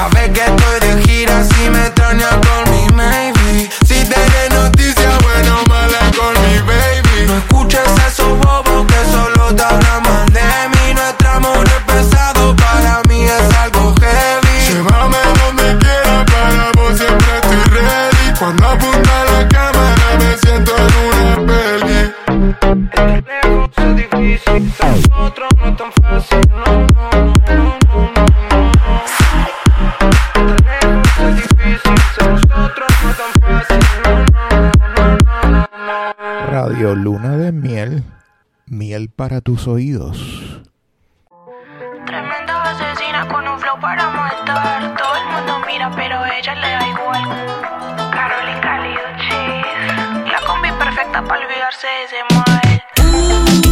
sabes 0.00 0.30
que 0.30 0.40
estoy 0.40 0.80
de 0.80 1.02
gira 1.02 1.44
si 1.44 1.68
me 1.68 1.80
extraña 1.86 2.30
con 2.46 2.70
mi 2.72 2.86
maybe, 2.94 3.68
si 3.86 3.96
tienes 4.08 4.50
noticias 4.52 5.14
buena 5.22 5.60
o 5.60 5.68
mala 5.68 6.00
con 6.16 6.32
mi 6.42 6.58
baby, 6.68 7.26
no 7.26 7.36
escuches 7.36 7.90
esos 8.08 8.38
bobos 8.38 8.86
que 8.86 9.00
solo 9.12 9.54
te 9.54 9.89
Luna 36.80 37.36
de 37.36 37.52
Miel. 37.52 38.02
Miel 38.66 39.10
para 39.10 39.42
tus 39.42 39.68
oídos. 39.68 40.62
Tremenda 42.06 42.62
asesina 42.70 43.28
con 43.28 43.46
un 43.46 43.58
flow 43.58 43.78
para 43.80 44.08
matar. 44.08 44.96
Todo 44.96 45.16
el 45.16 45.26
mundo 45.26 45.66
mira, 45.66 45.90
pero 45.94 46.24
ella 46.24 46.54
le 46.54 46.70
da 46.70 46.88
igual. 46.88 47.22
Carol 48.10 48.48
y 48.48 48.60
Cálido 48.60 49.02
Cheese. 49.18 50.32
La 50.32 50.40
combi 50.46 50.70
perfecta 50.72 51.22
para 51.22 51.44
olvidarse 51.44 51.86
de 51.86 52.04
ese 52.04 52.16
mal. 52.34 53.69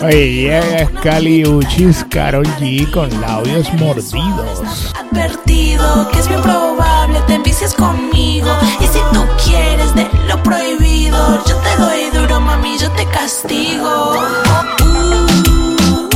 Oye, 0.00 0.80
es 0.82 0.90
Cali 1.02 1.42
Carol 2.08 2.46
G 2.60 2.88
con 2.90 3.08
labios 3.20 3.72
mordidos. 3.74 4.92
advertido 4.94 6.08
que 6.10 6.20
es 6.20 6.28
bien 6.28 6.40
probable 6.40 7.20
te 7.26 7.34
envicies 7.34 7.74
conmigo 7.74 8.48
y 8.80 8.84
si 8.84 9.00
tú 9.12 9.24
quieres 9.44 9.94
de 9.96 10.06
lo 10.28 10.40
prohibido 10.42 11.42
yo 11.46 11.56
te 11.56 11.76
doy 11.82 12.10
duro 12.12 12.40
mami 12.40 12.78
yo 12.78 12.90
te 12.92 13.04
castigo 13.06 14.14
Uh, 14.80 16.08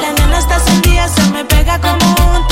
la 0.00 0.12
nena 0.12 0.38
está 0.38 0.56
encendida 0.56 1.08
se 1.08 1.30
me 1.32 1.44
pega 1.44 1.80
como 1.80 2.06
un 2.36 2.46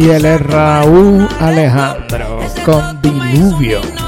Y 0.00 0.08
es 0.08 0.40
Raúl 0.40 1.28
Alejandro 1.40 2.38
con 2.64 3.02
Diluvio. 3.02 3.99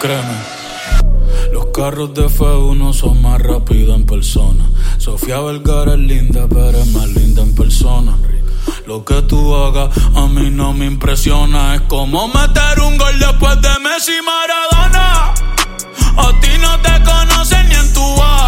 Créeme, 0.00 0.38
los 1.52 1.66
carros 1.66 2.14
de 2.14 2.26
F1 2.26 2.92
son 2.92 3.22
más 3.22 3.40
rápidos 3.40 3.96
en 3.96 4.06
persona. 4.06 4.64
Sofía 4.98 5.40
Vergara 5.40 5.94
es 5.94 5.98
linda, 5.98 6.46
pero 6.48 6.78
es 6.78 6.86
más 6.88 7.08
linda 7.08 7.42
en 7.42 7.54
persona. 7.54 8.16
Lo 8.86 9.04
que 9.04 9.22
tú 9.22 9.54
hagas 9.54 9.90
a 10.14 10.26
mí 10.26 10.50
no 10.50 10.72
me 10.72 10.86
impresiona. 10.86 11.74
Es 11.74 11.82
como 11.82 12.28
meter 12.28 12.80
un 12.80 12.96
gol 12.96 13.18
después 13.18 13.60
de 13.60 13.78
Messi 13.80 14.12
y 14.12 14.22
Maradona. 14.22 15.34
A 16.16 16.40
ti 16.40 16.50
no 16.60 16.78
te 16.80 16.92
tu 17.00 17.41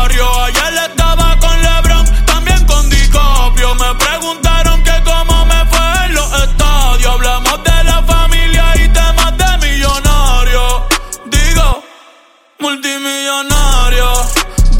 barrio. 0.04 0.42
Ayer 0.42 0.74
estaba 0.90 1.38
con 1.38 1.62
LeBron, 1.62 2.04
también 2.26 2.64
con 2.66 2.88
DiCaprio. 2.90 3.74
Me 3.74 3.94
preguntaron 3.94 4.82
que 4.82 4.96
cómo 5.04 5.46
me 5.46 5.60
fue 5.66 6.06
en 6.06 6.14
los 6.14 6.30
estadios. 6.42 7.12
Hablamos 7.14 7.64
de 7.64 7.84
la 7.84 8.02
familia 8.02 8.64
y 8.82 8.88
temas 8.88 9.32
de 9.42 9.50
millonarios. 9.66 10.72
Digo, 11.26 11.84
multimillonario. 12.58 14.08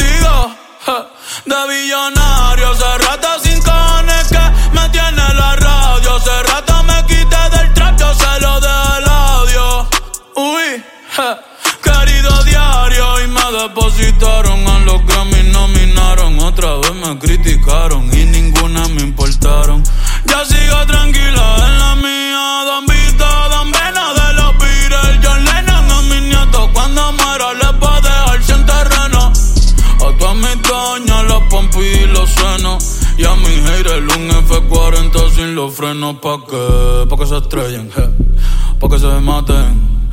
Digo, 0.02 0.36
de 1.51 1.60
billonario. 1.68 2.70
Hace 2.70 2.98
Otra 16.65 16.77
vez 16.78 16.95
me 16.95 17.19
criticaron 17.19 18.11
y 18.19 18.24
ninguna 18.24 18.89
me 18.89 19.03
importaron. 19.03 19.85
Ya 20.24 20.47
sigo 20.47 20.86
tranquila 20.86 21.57
en 21.66 21.78
la 21.78 21.95
mía. 21.97 22.65
Don 22.65 22.86
Vito, 22.86 23.27
Don 23.51 23.70
Vena 23.70 24.15
de 24.15 24.32
los 24.32 24.57
Beatles. 24.57 25.20
John 25.23 25.45
Lennon 25.45 25.91
a 25.93 26.03
mis 26.09 26.23
nietos. 26.23 26.70
Cuando 26.73 27.12
muera 27.12 27.53
les 27.53 27.82
va 27.82 27.97
a 27.97 28.01
dejar 28.01 28.43
sin 28.43 28.65
terreno. 28.65 29.32
A 30.07 30.19
todas 30.19 30.36
mis 30.36 30.62
doñas, 30.62 31.24
los 31.24 31.43
pompis 31.51 32.01
y 32.01 32.07
los 32.07 32.31
senos. 32.31 32.99
Y 33.19 33.27
a 33.27 33.35
mi 33.35 33.57
haters 33.66 34.16
un 34.16 34.31
F40 34.31 35.35
sin 35.35 35.55
los 35.55 35.74
frenos. 35.74 36.16
¿Pa' 36.16 36.39
qué? 36.49 37.07
Pa' 37.11 37.16
que 37.19 37.27
se 37.27 37.36
estrellen. 37.36 37.91
Pa' 38.81 38.89
que 38.89 38.99
se 38.99 39.07
maten. 39.20 40.03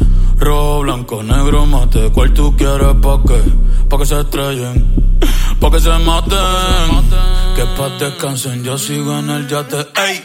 Rojo, 0.42 0.80
blanco, 0.80 1.22
negro, 1.22 1.68
mate. 1.68 2.12
¿Cuál 2.12 2.34
tú 2.34 2.58
quieres? 2.58 2.96
¿Pa' 3.00 3.22
qué? 3.28 3.40
Pa' 3.88 3.98
que 4.00 4.06
se 4.08 4.20
estrellen. 4.20 5.20
Pa' 5.60 5.70
que 5.70 5.80
se 5.80 5.96
maten. 6.00 6.90
Que 7.56 7.64
pa' 7.78 7.90
descansen, 8.00 8.64
yo 8.64 8.76
sigo 8.76 9.20
en 9.20 9.30
el 9.30 9.48
yate. 9.48 9.88
Ey. 10.08 10.24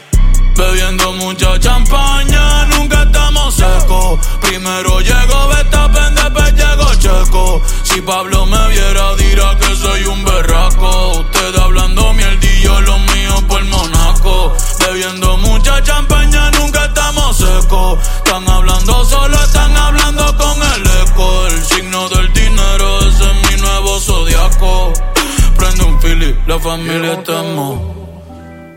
Bebiendo 0.57 1.13
mucha 1.13 1.59
champaña, 1.59 2.65
nunca 2.65 3.03
estamos 3.03 3.53
secos. 3.53 4.19
Primero 4.41 5.01
llegó 5.01 5.49
Betapen, 5.49 6.15
después 6.15 6.53
llegó 6.55 6.95
Checo. 6.95 7.61
Si 7.83 8.01
Pablo 8.01 8.47
me 8.47 8.67
viera, 8.69 9.15
dirá 9.17 9.55
que 9.59 9.75
soy 9.75 10.03
un 10.05 10.25
berraco. 10.25 11.19
Usted 11.19 11.55
hablando 11.59 12.11
mierdillo, 12.13 12.81
los 12.81 12.99
míos 13.01 13.43
por 13.47 13.63
Monaco. 14.37 14.53
Bebiendo 14.79 15.37
mucha 15.37 15.81
champaña, 15.83 16.51
nunca 16.51 16.85
estamos 16.85 17.37
secos. 17.37 17.99
Están 18.17 18.47
hablando 18.47 19.05
solo, 19.05 19.35
están 19.35 19.75
hablando 19.75 20.23
con 20.37 20.57
el 20.73 20.83
eco. 21.03 21.47
El 21.47 21.63
signo 21.63 22.09
del 22.09 22.33
dinero, 22.33 22.99
ese 22.99 23.23
es 23.23 23.51
mi 23.51 23.61
nuevo 23.61 23.99
zodiaco. 23.99 24.93
Prende 25.57 25.83
un 25.83 26.01
fili, 26.01 26.35
la 26.47 26.59
familia 26.59 27.13
está. 27.13 27.43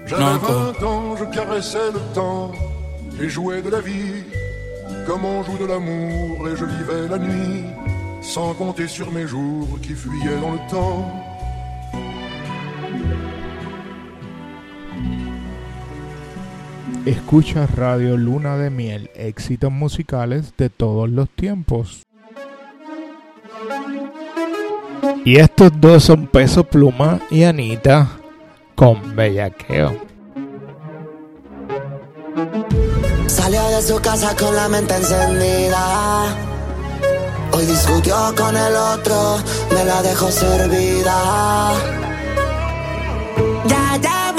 J'avais 0.07 0.39
20 0.39 0.83
ans, 0.83 1.17
je 1.17 1.25
caressais 1.27 1.93
le 1.93 2.01
temps 2.15 2.51
et 3.21 3.29
jouais 3.29 3.63
de 3.63 3.71
la 3.71 3.81
vie 3.81 4.25
comme 5.07 5.25
on 5.25 5.45
joue 5.45 5.57
de 5.57 5.67
l'amour 5.67 6.49
et 6.49 6.57
je 6.57 6.65
vivais 6.65 7.07
la 7.09 7.17
nuit 7.17 7.65
sans 8.21 8.53
compter 8.55 8.89
sur 8.89 9.13
mes 9.13 9.29
jours 9.29 9.79
qui 9.83 9.95
fuyaient 9.95 10.41
dans 10.41 10.53
le 10.53 10.69
temps. 10.69 11.31
Escucha 17.07 17.67
Radio 17.67 18.17
Luna 18.17 18.57
de 18.57 18.69
Miel, 18.69 19.11
éxitos 19.15 19.73
musicales 19.73 20.53
de 20.59 20.69
todos 20.69 21.09
los 21.09 21.31
tiempos. 21.31 22.03
Y 25.25 25.39
estos 25.39 25.73
dos 25.81 26.05
son 26.05 26.27
Peso 26.27 26.65
Pluma 26.65 27.21
y 27.31 27.45
Anita 27.45 28.09
con 28.75 29.17
Bellaqueo. 29.17 29.97
Salió 33.27 33.67
de 33.69 33.83
su 33.83 34.01
casa 34.01 34.37
con 34.37 34.55
la 34.55 34.69
mente 34.69 34.95
encendida. 34.95 36.37
Hoy 37.53 37.67
discutió 37.67 38.15
con 38.37 38.57
el 38.57 38.77
otro, 38.77 39.39
me 39.73 39.85
la 39.85 40.03
dejó 40.03 40.31
servida. 40.31 41.73
Ya 43.67 43.97
llama 43.97 44.30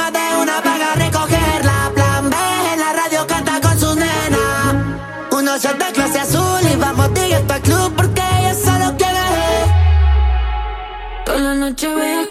Shot 5.61 5.77
de 5.77 5.91
clase 5.93 6.19
azul 6.19 6.59
y 6.73 6.75
vamos 6.75 7.13
directo 7.13 7.53
al 7.53 7.61
club 7.61 7.93
porque 7.95 8.19
ella 8.39 8.55
solo 8.55 8.97
quiere. 8.97 9.19
Toda 11.23 11.37
la 11.37 11.53
noche 11.53 11.87
vea 11.87 12.25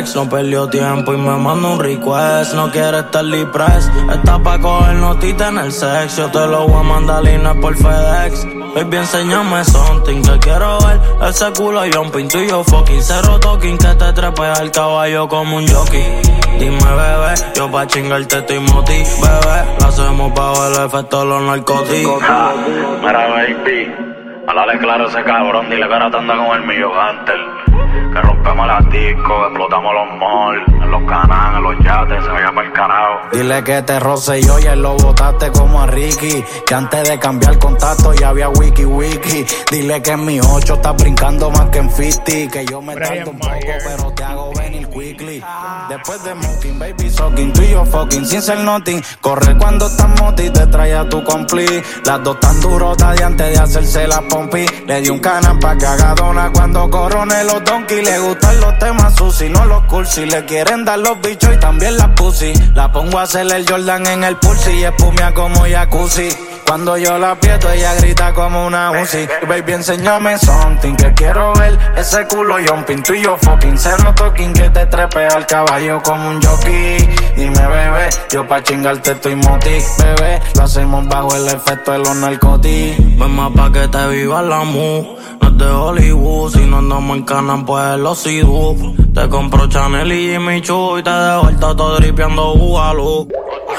No 0.00 0.26
perdió 0.28 0.66
tiempo 0.66 1.12
y 1.12 1.18
me 1.18 1.36
mandó 1.36 1.74
un 1.74 1.78
request. 1.78 2.54
No 2.54 2.70
quiere 2.70 3.00
estar 3.00 3.22
press. 3.52 3.90
Está 4.10 4.38
pa' 4.42 4.58
coger 4.58 4.94
notita 4.96 5.48
en 5.48 5.58
el 5.58 5.70
sex. 5.70 6.16
Yo 6.16 6.30
te 6.30 6.38
lo 6.46 6.66
voy 6.66 6.80
a 6.80 6.82
mandar 6.82 7.22
línea 7.22 7.52
por 7.54 7.76
FedEx. 7.76 8.46
Baby, 8.74 8.96
enséñame 8.96 9.62
something 9.62 10.22
que 10.22 10.38
quiero 10.38 10.78
ver. 10.80 11.28
Ese 11.28 11.52
culo 11.52 11.82
jumping, 11.92 12.28
tú 12.28 12.38
y 12.38 12.48
yo 12.48 12.64
fucking. 12.64 13.02
Cero 13.02 13.38
talking 13.40 13.76
que 13.76 13.94
te 13.94 14.12
trepea 14.14 14.54
el 14.62 14.70
caballo 14.70 15.28
como 15.28 15.58
un 15.58 15.68
jockey. 15.68 16.02
Dime, 16.58 16.78
bebé, 16.78 17.34
yo 17.54 17.70
pa' 17.70 17.86
chingarte 17.86 18.38
estoy 18.38 18.58
moti. 18.58 18.92
Bebé, 18.92 19.76
lo 19.80 19.86
hacemos 19.86 20.34
bajo 20.34 20.66
el 20.66 20.86
efecto 20.86 21.20
de 21.20 21.26
los 21.26 21.42
narcóticos. 21.42 22.22
Mira, 23.02 23.28
baby, 23.28 23.94
háblale 24.48 24.78
claro 24.78 25.08
ese 25.08 25.22
cabrón, 25.24 25.68
dile 25.68 25.86
que 25.86 25.92
ahora 25.92 26.10
te 26.10 26.16
anda 26.16 26.36
con 26.36 26.56
el 26.56 26.66
millo 26.66 26.90
Hunter. 26.90 27.59
Que 28.12 28.20
rompemos 28.20 28.66
las 28.66 28.90
discos, 28.90 29.46
explotamos 29.46 29.94
los 29.94 30.18
malls, 30.18 30.82
en 30.82 30.90
los 30.90 31.02
canales, 31.04 31.56
en 31.56 31.62
los 31.62 31.78
yates, 31.84 32.24
se 32.24 32.30
vaya 32.30 32.52
para 32.52 32.66
el 32.66 32.72
carajo. 32.72 33.20
Dile 33.32 33.64
que 33.64 33.82
te 33.82 34.00
roce 34.00 34.42
yo 34.42 34.58
y 34.58 34.66
él 34.66 34.82
lo 34.82 34.96
botaste 34.96 35.50
como 35.52 35.80
a 35.80 35.86
Ricky. 35.86 36.44
Que 36.66 36.74
antes 36.74 37.08
de 37.08 37.18
cambiar 37.18 37.58
contacto 37.58 38.12
ya 38.14 38.28
había 38.30 38.48
wiki 38.48 38.84
wiki. 38.84 39.46
Dile 39.70 40.02
que 40.02 40.10
en 40.10 40.24
mi 40.24 40.40
8 40.40 40.74
está 40.74 40.92
brincando 40.92 41.50
más 41.50 41.68
que 41.70 41.78
en 41.78 41.90
50. 41.90 42.52
Que 42.52 42.66
yo 42.66 42.82
me 42.82 42.96
tardo 42.96 43.30
un 43.30 43.38
poco, 43.38 43.54
pero 43.84 44.10
te 44.12 44.24
hago 44.24 44.52
venir 44.54 44.79
quickly. 44.90 45.42
Después 45.88 46.22
de 46.24 46.32
smoking, 46.32 46.78
baby 46.78 47.10
soaking, 47.10 47.52
tú 47.52 47.62
y 47.62 47.70
yo 47.70 47.84
fucking 47.84 48.26
sin 48.26 48.42
ser 48.42 48.58
nothing. 48.58 49.02
Corre 49.20 49.56
cuando 49.56 49.86
estás 49.86 50.08
moti, 50.20 50.50
te 50.50 50.66
trae 50.66 50.94
a 50.94 51.08
tu 51.08 51.22
compli. 51.24 51.82
Las 52.04 52.22
dos 52.22 52.38
tan 52.40 52.60
durotas 52.60 53.16
de 53.16 53.24
antes 53.24 53.52
de 53.52 53.58
hacerse 53.58 54.06
la 54.06 54.22
pompi. 54.22 54.66
Le 54.86 55.00
di 55.00 55.08
un 55.08 55.18
canal 55.18 55.58
pa' 55.58 55.76
que 55.76 55.86
cuando 56.52 56.90
corone 56.90 57.44
los 57.44 57.64
donkeys. 57.64 58.04
Le 58.04 58.18
gustan 58.18 58.60
los 58.60 58.78
temas 58.78 59.14
sushi, 59.16 59.48
no 59.48 59.64
los 59.66 59.84
cursi. 59.84 60.26
Le 60.26 60.44
quieren 60.44 60.84
dar 60.84 60.98
los 60.98 61.20
bichos 61.20 61.54
y 61.54 61.58
también 61.58 61.96
las 61.96 62.08
pussy. 62.08 62.52
La 62.74 62.92
pongo 62.92 63.18
a 63.18 63.22
hacer 63.22 63.50
el 63.52 63.68
Jordan 63.68 64.06
en 64.06 64.24
el 64.24 64.36
pulsi 64.36 64.70
y 64.72 64.84
espumia 64.84 65.32
como 65.32 65.64
jacuzzi. 65.66 66.28
Cuando 66.70 66.96
yo 66.96 67.18
la 67.18 67.32
aprieto, 67.32 67.68
ella 67.68 67.94
grita 67.96 68.32
como 68.32 68.64
una 68.64 68.92
Uzi. 68.92 69.26
Baby, 69.48 69.72
enséñame 69.72 70.38
something 70.38 70.94
que 70.94 71.12
quiero 71.14 71.52
ver. 71.54 71.76
Ese 71.96 72.24
culo 72.28 72.58
jumping, 72.64 73.02
tú 73.02 73.12
y 73.12 73.22
yo 73.22 73.36
fucking. 73.38 73.76
Cero 73.76 74.14
talking 74.14 74.52
que 74.52 74.70
te 74.70 74.79
trepe 74.86 75.26
al 75.26 75.46
caballo 75.46 76.00
como 76.02 76.30
un 76.30 76.42
jockey. 76.42 76.98
Dime, 77.36 77.66
bebé, 77.66 78.08
yo 78.30 78.46
pa' 78.46 78.62
chingarte 78.62 79.12
estoy 79.12 79.36
moti. 79.36 79.78
Bebé, 79.98 80.40
lo 80.56 80.62
hacemos 80.62 81.08
bajo 81.08 81.34
el 81.36 81.48
efecto 81.48 81.92
de 81.92 81.98
los 81.98 82.16
narcotis. 82.16 82.96
Ven 83.18 83.30
más 83.30 83.52
pa' 83.52 83.72
que 83.72 83.88
te 83.88 84.06
viva 84.08 84.42
la 84.42 84.64
mu. 84.64 85.16
No 85.40 85.48
es 85.48 85.58
de 85.58 85.66
Hollywood, 85.66 86.52
si 86.52 86.60
no 86.66 86.78
andamos 86.78 87.16
en 87.16 87.24
Canan, 87.24 87.64
pues 87.64 87.98
los 87.98 88.18
sidú. 88.18 88.94
Te 89.14 89.28
compro 89.28 89.68
Chanel 89.68 90.12
y 90.12 90.32
Jimmy 90.32 90.60
Choo 90.62 90.98
y 90.98 91.02
te 91.02 91.10
dejo 91.10 91.48
el 91.48 91.56
todo 91.58 91.96
dripeando 91.96 92.54
Bugalú. 92.54 93.28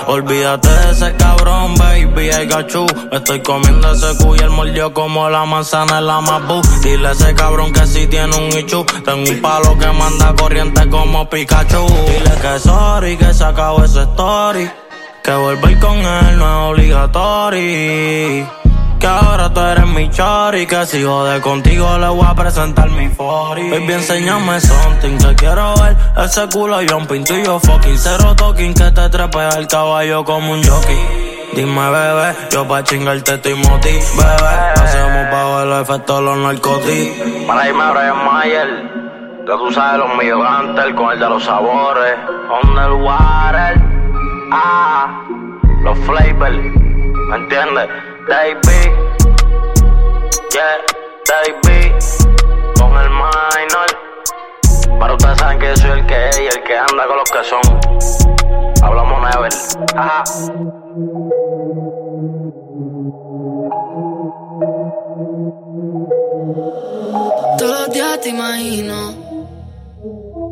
Olvídate 0.07 0.69
de 0.69 0.91
ese 0.91 1.15
cabrón, 1.15 1.75
baby, 1.75 2.29
got 2.49 2.67
you. 2.69 2.85
Me 3.11 3.17
estoy 3.17 3.41
comiendo 3.41 3.91
ese 3.91 4.17
cuy, 4.23 4.39
el 4.39 4.49
mordió 4.49 4.93
como 4.93 5.29
la 5.29 5.45
manzana 5.45 5.99
en 5.99 6.07
la 6.07 6.21
Mabu. 6.21 6.61
Dile 6.81 7.09
a 7.09 7.11
ese 7.11 7.33
cabrón 7.35 7.71
que 7.71 7.85
si 7.85 8.07
tiene 8.07 8.35
un 8.35 8.57
ichu. 8.57 8.83
Tengo 9.05 9.29
un 9.29 9.41
palo 9.41 9.77
que 9.77 9.87
manda 9.87 10.33
corriente 10.35 10.89
como 10.89 11.29
Pikachu. 11.29 11.85
Dile 12.07 12.35
que 12.41 12.59
sorry, 12.59 13.17
que 13.17 13.33
se 13.33 13.43
acabó 13.43 13.83
ese 13.83 14.01
story. 14.01 14.69
Que 15.23 15.33
volver 15.33 15.79
con 15.79 15.97
él 15.97 16.37
no 16.37 16.45
es 16.45 16.71
obligatorio. 16.71 18.60
Que 19.01 19.07
ahora 19.07 19.51
tú 19.51 19.59
eres 19.59 19.87
mi 19.87 20.11
chori 20.11 20.67
Que 20.67 20.85
si 20.85 21.03
jode 21.03 21.41
contigo 21.41 21.97
le 21.97 22.07
voy 22.07 22.23
a 22.23 22.35
presentar 22.35 22.87
mi 22.91 23.09
fori 23.09 23.67
Baby, 23.71 23.93
enséñame 23.93 24.61
something 24.61 25.17
que 25.17 25.35
quiero 25.37 25.73
ver 25.77 25.97
Ese 26.23 26.47
culo 26.49 26.79
y 26.83 26.85
yo 26.85 26.99
fucking 27.59 27.97
Cero 27.97 28.35
talking 28.35 28.75
que 28.75 28.91
te 28.91 29.09
trepea 29.09 29.49
el 29.57 29.65
caballo 29.65 30.23
como 30.23 30.51
un 30.51 30.63
jockey 30.63 31.49
Dime, 31.55 31.89
bebé, 31.89 32.35
yo 32.51 32.67
pa' 32.67 32.83
chingarte 32.83 33.33
estoy 33.33 33.55
moti 33.55 33.89
Bebé, 33.89 34.55
hacemos 34.75 35.31
bajo 35.31 35.61
el 35.63 35.81
efecto 35.81 36.15
de 36.17 36.21
los 36.21 36.37
narcotis 36.37 37.09
Para 37.47 37.67
irme 37.67 37.83
a 37.83 37.91
Brian 37.91 38.25
Mayer, 38.25 38.91
que 39.47 39.51
tú 39.51 39.71
sabes 39.71 39.97
los 39.97 40.11
Hunter 40.11 40.95
con 40.95 41.11
el 41.11 41.19
de 41.19 41.27
los 41.27 41.43
sabores. 41.43 42.15
Underwater, 42.63 43.81
ah, 44.51 45.23
los 45.83 45.97
flavors, 45.99 46.55
¿me 46.55 47.35
entiendes? 47.35 47.89
Baby, 48.27 48.81
yeah, 50.53 50.77
baby, 51.27 51.91
con 52.77 52.95
el 52.95 53.09
minor. 53.09 53.89
Para 54.99 55.13
ustedes 55.13 55.37
saben 55.39 55.59
que 55.59 55.75
soy 55.77 55.99
el 55.99 56.05
que 56.05 56.29
es 56.29 56.39
y 56.39 56.45
el 56.45 56.63
que 56.63 56.77
anda 56.77 57.07
con 57.07 57.17
los 57.17 57.31
que 57.31 57.43
son. 57.43 57.61
Hablamos 58.83 59.21
never, 59.21 59.51
ajá. 59.95 60.23
Todos 67.57 67.79
los 67.79 67.89
días 67.91 68.21
te 68.21 68.29
imagino 68.29 69.15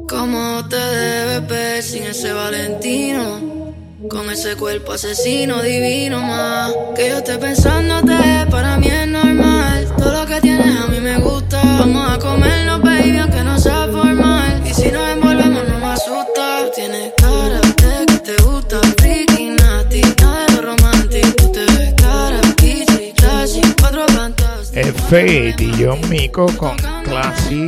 cómo 0.10 0.68
te 0.70 0.76
debes 0.76 1.48
ver 1.48 1.84
sin 1.84 2.04
ese 2.04 2.34
Valentino. 2.34 3.59
Con 4.08 4.30
ese 4.30 4.56
cuerpo 4.56 4.94
asesino 4.94 5.62
divino 5.62 6.22
más. 6.22 6.72
Que 6.96 7.10
yo 7.10 7.18
esté 7.18 7.38
pensándote, 7.38 8.16
para 8.50 8.78
mí 8.78 8.88
es 8.88 9.08
normal. 9.08 9.94
Todo 9.98 10.22
lo 10.22 10.26
que 10.26 10.40
tienes 10.40 10.80
a 10.80 10.88
mí 10.88 11.02
me 11.02 11.18
gusta. 11.18 11.62
Vamos 11.62 12.10
a 12.10 12.18
comernos, 12.18 12.82
baby, 12.82 13.18
aunque 13.18 13.44
no 13.44 13.60
sea 13.60 13.90
formal. 13.92 14.64
Y 14.66 14.74
si 14.74 14.90
nos 14.90 15.06
envolvemos, 15.10 15.68
no 15.68 15.80
me 15.80 15.86
asusta. 15.88 16.64
Tú 16.64 16.72
tienes 16.76 17.14
cara 17.18 17.60
de 17.60 18.06
que 18.06 18.20
te 18.20 18.44
gusta. 18.44 18.80
Freaky, 19.00 19.50
nasty, 19.50 20.02
nada 20.22 20.46
de 20.46 20.54
lo 20.54 20.62
romántico. 20.62 21.28
Tú 21.36 21.52
te 21.52 21.66
ves 21.66 21.94
cara, 21.96 22.40
kitschy, 22.56 23.14
classy, 23.18 23.62
cuatro 23.82 24.06
fantasmas. 24.08 24.72
F 24.76 25.56
y 25.58 25.84
John 25.84 26.00
Mico 26.10 26.46
con 26.58 26.78
Classy 27.04 27.68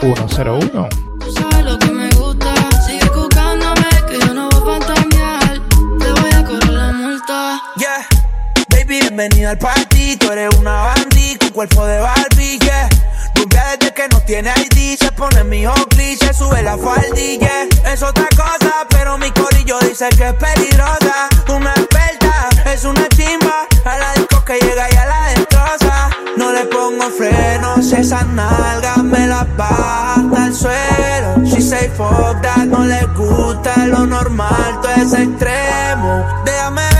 101. 0.00 1.11
Baby, 9.12 9.28
bienvenida 9.28 9.50
al 9.50 9.58
party. 9.58 10.16
Tú 10.16 10.30
eres 10.32 10.54
una 10.56 10.72
bandit 10.72 11.38
con 11.38 11.50
cuerpo 11.50 11.86
de 11.86 11.98
Barbie, 11.98 12.58
yeah. 12.58 12.88
Desde 13.34 13.92
que 13.92 14.08
no 14.08 14.20
tiene 14.20 14.50
ID, 14.50 14.98
se 14.98 15.12
pone 15.12 15.44
mi 15.44 15.64
se 16.16 16.32
sube 16.32 16.62
la 16.62 16.76
faldilla. 16.78 17.66
Es 17.92 18.02
otra 18.02 18.28
cosa, 18.30 18.86
pero 18.88 19.18
mi 19.18 19.30
corillo 19.32 19.78
dice 19.80 20.08
que 20.16 20.28
es 20.28 20.34
peligrosa. 20.34 21.28
Una 21.48 21.70
experta, 21.70 22.48
es 22.72 22.84
una 22.84 23.08
chimba. 23.08 23.66
A 23.84 23.98
la 23.98 24.12
disco 24.14 24.44
que 24.44 24.58
llega 24.58 24.88
y 24.90 24.96
a 24.96 25.06
la 25.06 25.26
destroza. 25.34 26.10
No 26.36 26.52
le 26.52 26.64
pongo 26.66 27.10
frenos, 27.10 27.92
esas 27.92 28.26
nalgas 28.28 28.98
me 28.98 29.26
las 29.26 29.56
baja 29.56 30.14
hasta 30.14 30.46
el 30.46 30.54
suelo. 30.54 31.44
She 31.44 31.60
say 31.60 31.88
fuck 31.96 32.40
that, 32.42 32.66
no 32.66 32.84
le 32.84 33.04
gusta 33.16 33.86
lo 33.86 34.06
normal, 34.06 34.80
todo 34.80 34.92
es 34.92 35.12
extremo. 35.12 36.24
Déjame 36.44 36.91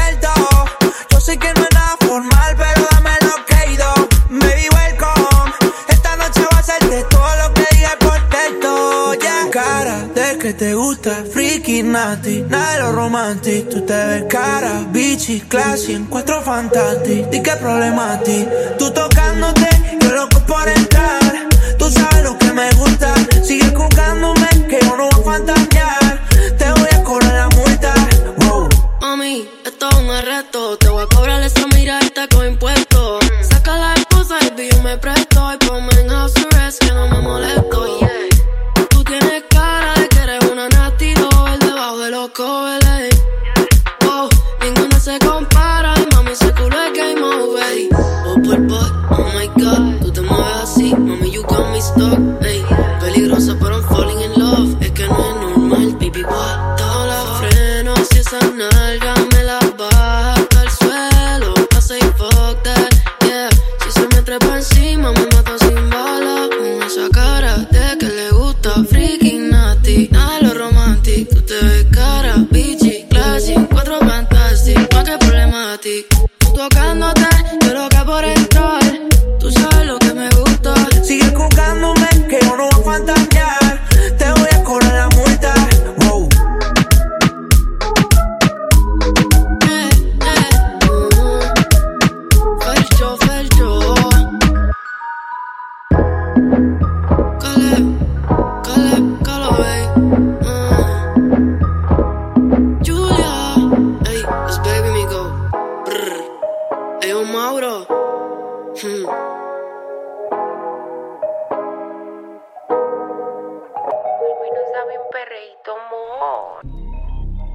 que 10.42 10.52
te 10.54 10.74
gusta, 10.74 11.24
freaky, 11.32 11.84
nasty, 11.84 12.42
nada 12.48 12.72
de 12.72 12.82
lo 12.82 12.92
romantic. 12.92 13.68
Tú 13.68 13.80
te 13.82 13.94
ves 13.94 14.24
cara, 14.28 14.84
bichi, 14.90 15.40
classy, 15.42 15.92
en 15.92 16.06
cuatro 16.06 16.42
fantastic. 16.42 17.30
Di 17.30 17.40
que 17.40 17.52
problema 17.52 18.14
a 18.14 18.20
ti. 18.20 18.44
Tú 18.76 18.90
tocándote, 18.90 19.68
yo 20.00 20.10
loco 20.12 20.40
por 20.44 20.68
entrar. 20.68 21.20
Tú 21.78 21.88
sabes 21.88 22.24
lo 22.24 22.36
que 22.38 22.52
me 22.52 22.68
gusta. 22.72 23.14
Sigue 23.44 23.72
jugándome, 23.72 24.48
que 24.68 24.80
yo 24.84 24.96
no 24.96 25.08
voy 25.10 25.20
a 25.20 25.24
fantasear. 25.24 26.20
Te 26.58 26.72
voy 26.72 26.88
a 26.90 27.04
cobrar 27.04 27.34
la 27.34 27.48
multa. 27.56 27.94
Wow. 28.38 28.68
Mami, 29.00 29.48
esto 29.64 29.90
es 29.90 29.96
un 29.96 30.10
arresto. 30.10 30.76
Te 30.76 30.88
voy 30.88 31.04
a 31.04 31.06
cobrar 31.06 31.40
esa 31.44 31.68
mirada 31.68 32.26
con 32.34 32.48
impuestos. 32.48 32.81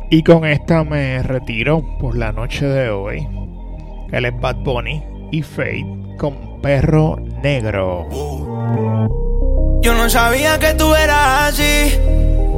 Y 0.10 0.24
con 0.24 0.46
esta 0.46 0.86
me 0.86 1.22
retiro 1.22 1.84
por 2.00 2.18
la 2.18 2.32
noche 2.32 2.66
de 2.66 2.90
hoy. 2.90 3.28
Él 4.12 4.26
es 4.26 4.40
Bad 4.40 4.56
Bunny 4.58 5.04
y 5.32 5.42
Fade 5.42 5.86
con 6.18 6.62
Perro 6.62 7.18
Negro. 7.44 8.08
Yo 9.82 9.94
no 9.94 10.10
sabía 10.10 10.58
que 10.60 10.74
tú 10.76 10.96
eras 10.96 11.50
así. 11.50 11.98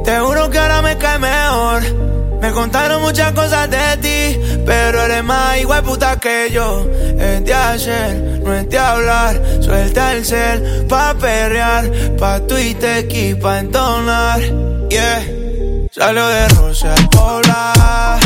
Te 0.04 0.18
juro 0.20 0.48
que 0.48 0.58
ahora 0.58 0.80
me 0.80 0.96
cae 0.96 1.18
mejor. 1.18 1.82
Me 2.40 2.52
contaron 2.52 3.02
muchas 3.02 3.32
cosas 3.32 3.68
de 3.68 3.96
ti, 4.00 4.40
pero 4.64 5.02
eres 5.02 5.22
más 5.24 5.60
igual 5.60 5.82
puta 5.82 6.18
que 6.18 6.48
yo. 6.52 6.88
Es 7.18 7.44
de 7.44 7.52
hacer, 7.52 8.40
no 8.42 8.54
es 8.54 8.68
de 8.70 8.78
hablar. 8.78 9.42
Suelta 9.60 10.12
el 10.14 10.24
cel 10.24 10.86
pa' 10.88 11.14
perrear, 11.14 11.90
pa' 12.16 12.40
Twitter 12.46 13.06
y 13.10 13.34
pa' 13.34 13.58
entonar. 13.58 14.40
Yeah, 14.88 15.39
salió 16.00 16.26
de 16.28 16.48
Rosa 16.48 16.94
Hola, 17.18 18.18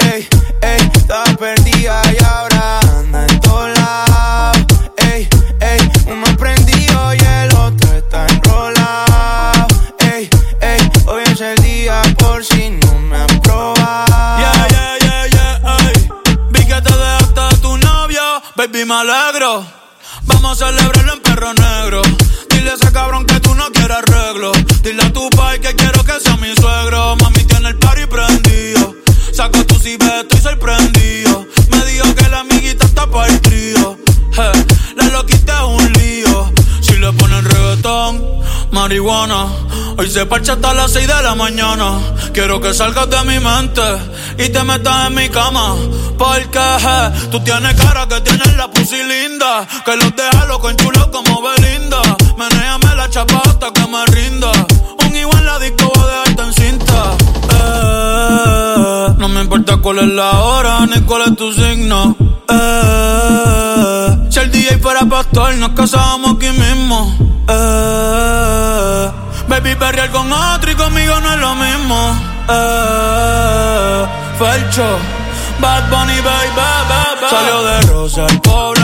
ey, 0.00 0.28
ey, 0.60 0.90
estaba 0.94 1.24
perdida 1.36 2.02
y 2.12 2.22
ahora 2.22 2.80
anda 2.80 3.26
en 3.26 3.74
lados. 3.74 4.58
Ey, 4.98 5.26
ey, 5.60 5.90
uno 6.08 6.26
prendido 6.36 7.14
y 7.14 7.18
el 7.18 7.54
otro 7.56 7.90
está 7.94 8.26
enrolado. 8.26 9.66
Ey, 10.00 10.28
ey, 10.60 10.90
hoy 11.06 11.22
es 11.24 11.40
el 11.40 11.56
día 11.62 12.02
por 12.18 12.44
si 12.44 12.68
no 12.68 12.98
me 12.98 13.16
han 13.16 13.40
probado. 13.40 14.38
Yeah, 14.38 14.68
yeah, 14.68 14.98
yeah, 15.00 15.26
yeah, 15.28 15.88
ey. 15.88 16.08
Vi 16.50 16.66
que 16.66 16.82
te 16.82 16.92
dejaste 16.92 17.40
de 17.40 17.56
tu 17.62 17.78
novio, 17.78 18.42
baby, 18.56 18.84
me 18.84 18.94
alegro. 18.94 19.64
Vamos 20.24 20.60
a 20.60 20.66
celebrarlo 20.66 21.14
en 21.14 21.20
perro 21.22 21.54
negro. 21.54 22.02
Ese 22.72 22.90
cabrón 22.90 23.26
que 23.26 23.38
tú 23.38 23.54
no 23.54 23.70
quieres 23.70 23.98
arreglo. 23.98 24.50
Dile 24.82 25.02
a 25.02 25.12
tu 25.12 25.28
pai 25.30 25.60
que 25.60 25.74
quiero 25.74 26.02
que 26.04 26.18
sea 26.20 26.38
mi 26.38 26.54
suegro. 26.54 27.16
Mami 27.16 27.44
tiene 27.44 27.68
el 27.68 27.76
party 27.76 28.06
prendido. 28.06 28.96
Saca 29.30 29.62
tu 29.64 29.74
cibeto 29.74 30.20
estoy 30.22 30.40
sorprendido. 30.40 31.46
Me 31.68 31.84
dijo 31.84 32.14
que 32.14 32.28
la 32.30 32.40
amiguita 32.40 32.86
está 32.86 33.06
para 33.10 33.30
es 35.30 35.44
un 35.66 35.92
lío. 35.92 36.52
Si 36.80 36.96
le 36.96 37.12
ponen 37.12 37.44
reggaetón, 37.44 38.22
marihuana. 38.70 39.46
Hoy 39.98 40.10
se 40.10 40.26
parcha 40.26 40.54
hasta 40.54 40.74
las 40.74 40.92
6 40.92 41.06
de 41.06 41.22
la 41.22 41.34
mañana. 41.34 41.98
Quiero 42.32 42.60
que 42.60 42.72
salgas 42.74 43.08
de 43.10 43.22
mi 43.24 43.38
mente 43.38 43.82
y 44.38 44.48
te 44.48 44.64
metas 44.64 45.08
en 45.08 45.14
mi 45.14 45.28
cama. 45.28 45.76
Porque 46.18 46.58
je, 46.58 47.28
tú 47.30 47.40
tienes 47.40 47.74
cara 47.74 48.06
que 48.08 48.20
tienes 48.22 48.56
la 48.56 48.68
pussy 48.70 49.02
linda. 49.02 49.66
Que 49.84 49.96
los 49.96 50.14
deja 50.16 50.46
loco 50.46 50.70
en 50.70 50.76
chulo 50.76 51.10
como 51.10 51.42
Belinda. 51.42 52.00
Menéame 52.38 52.96
la 52.96 53.08
chapa 53.10 53.42
hasta 53.44 53.72
que 53.72 53.86
me 53.86 54.04
rinda. 54.06 54.50
Un 55.06 55.16
igual 55.16 55.44
la 55.44 55.58
disco 55.58 55.92
voy 55.94 56.04
a 56.04 56.30
dejarte 56.30 56.42
en 56.42 56.52
cinta. 56.54 57.16
Eh, 57.50 59.14
no 59.18 59.28
me 59.28 59.42
importa 59.42 59.76
cuál 59.76 59.98
es 59.98 60.08
la 60.08 60.30
hora 60.40 60.86
ni 60.86 61.00
cuál 61.02 61.22
es 61.28 61.36
tu 61.36 61.52
signo. 61.52 62.16
Eh, 62.48 64.01
si 64.32 64.40
el 64.40 64.50
DJ 64.50 64.78
fuera 64.78 65.04
pastor, 65.04 65.54
nos 65.56 65.72
casábamos 65.72 66.36
aquí 66.36 66.48
mismo. 66.48 67.14
Eh, 67.48 69.10
baby, 69.46 69.74
perrear 69.74 70.10
con 70.10 70.32
otro 70.32 70.70
y 70.70 70.74
conmigo 70.74 71.20
no 71.20 71.34
es 71.34 71.38
lo 71.38 71.54
mismo. 71.54 72.16
Eh, 72.48 74.06
Bad 75.60 75.90
Bunny, 75.90 76.20
baby, 76.22 76.48
baby. 76.56 77.26
Salió 77.28 77.62
de 77.62 77.80
Rosa 77.82 78.26
el 78.26 78.40
poblado. 78.40 78.81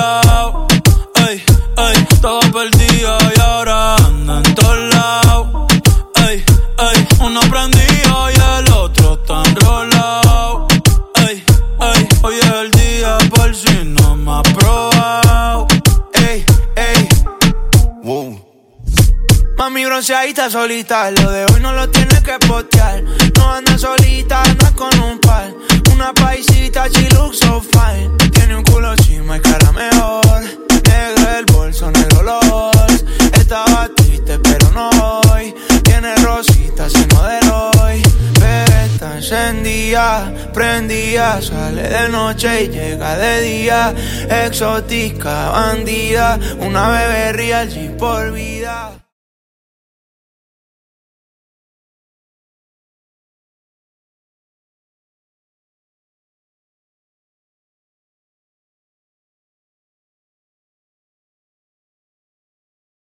Bronceadita 19.89 20.51
solita, 20.51 21.11
lo 21.11 21.31
de 21.31 21.47
hoy 21.47 21.61
no 21.61 21.73
lo 21.73 21.89
tienes 21.89 22.21
que 22.21 22.39
postear. 22.47 23.03
No 23.37 23.53
anda 23.53 23.79
solita, 23.79 24.43
anda 24.43 24.71
con 24.73 24.97
un 25.01 25.19
par. 25.19 25.51
Una 25.93 26.13
paisita, 26.13 26.89
she 26.89 27.09
looks 27.11 27.39
so 27.39 27.61
fine. 27.61 28.11
Tiene 28.33 28.57
un 28.57 28.63
culo 28.65 28.95
chima 28.97 29.39
y 29.39 29.41
cara 29.41 29.73
mejor. 29.73 30.43
Negro 30.85 31.39
el 31.39 31.45
bolso, 31.47 31.91
negro 31.91 32.23
los. 32.23 33.05
Estaba 33.33 33.89
triste, 33.97 34.39
pero 34.41 34.71
no 34.73 34.91
hoy. 35.33 35.55
Tiene 35.85 36.15
rositas 36.17 36.93
y 36.95 37.07
no 37.15 37.23
de 37.23 37.51
hoy. 37.51 38.03
Pero 38.39 38.75
está 38.93 39.17
encendida, 39.17 40.31
prendida. 40.53 41.41
Sale 41.41 41.89
de 41.89 42.09
noche 42.11 42.65
y 42.65 42.69
llega 42.69 43.17
de 43.17 43.41
día. 43.41 43.95
Exótica, 44.45 45.51
bandida. 45.51 46.39
Una 46.59 46.91
bebé 46.91 47.33
real, 47.33 47.97
por 47.99 48.33
vida. 48.33 49.08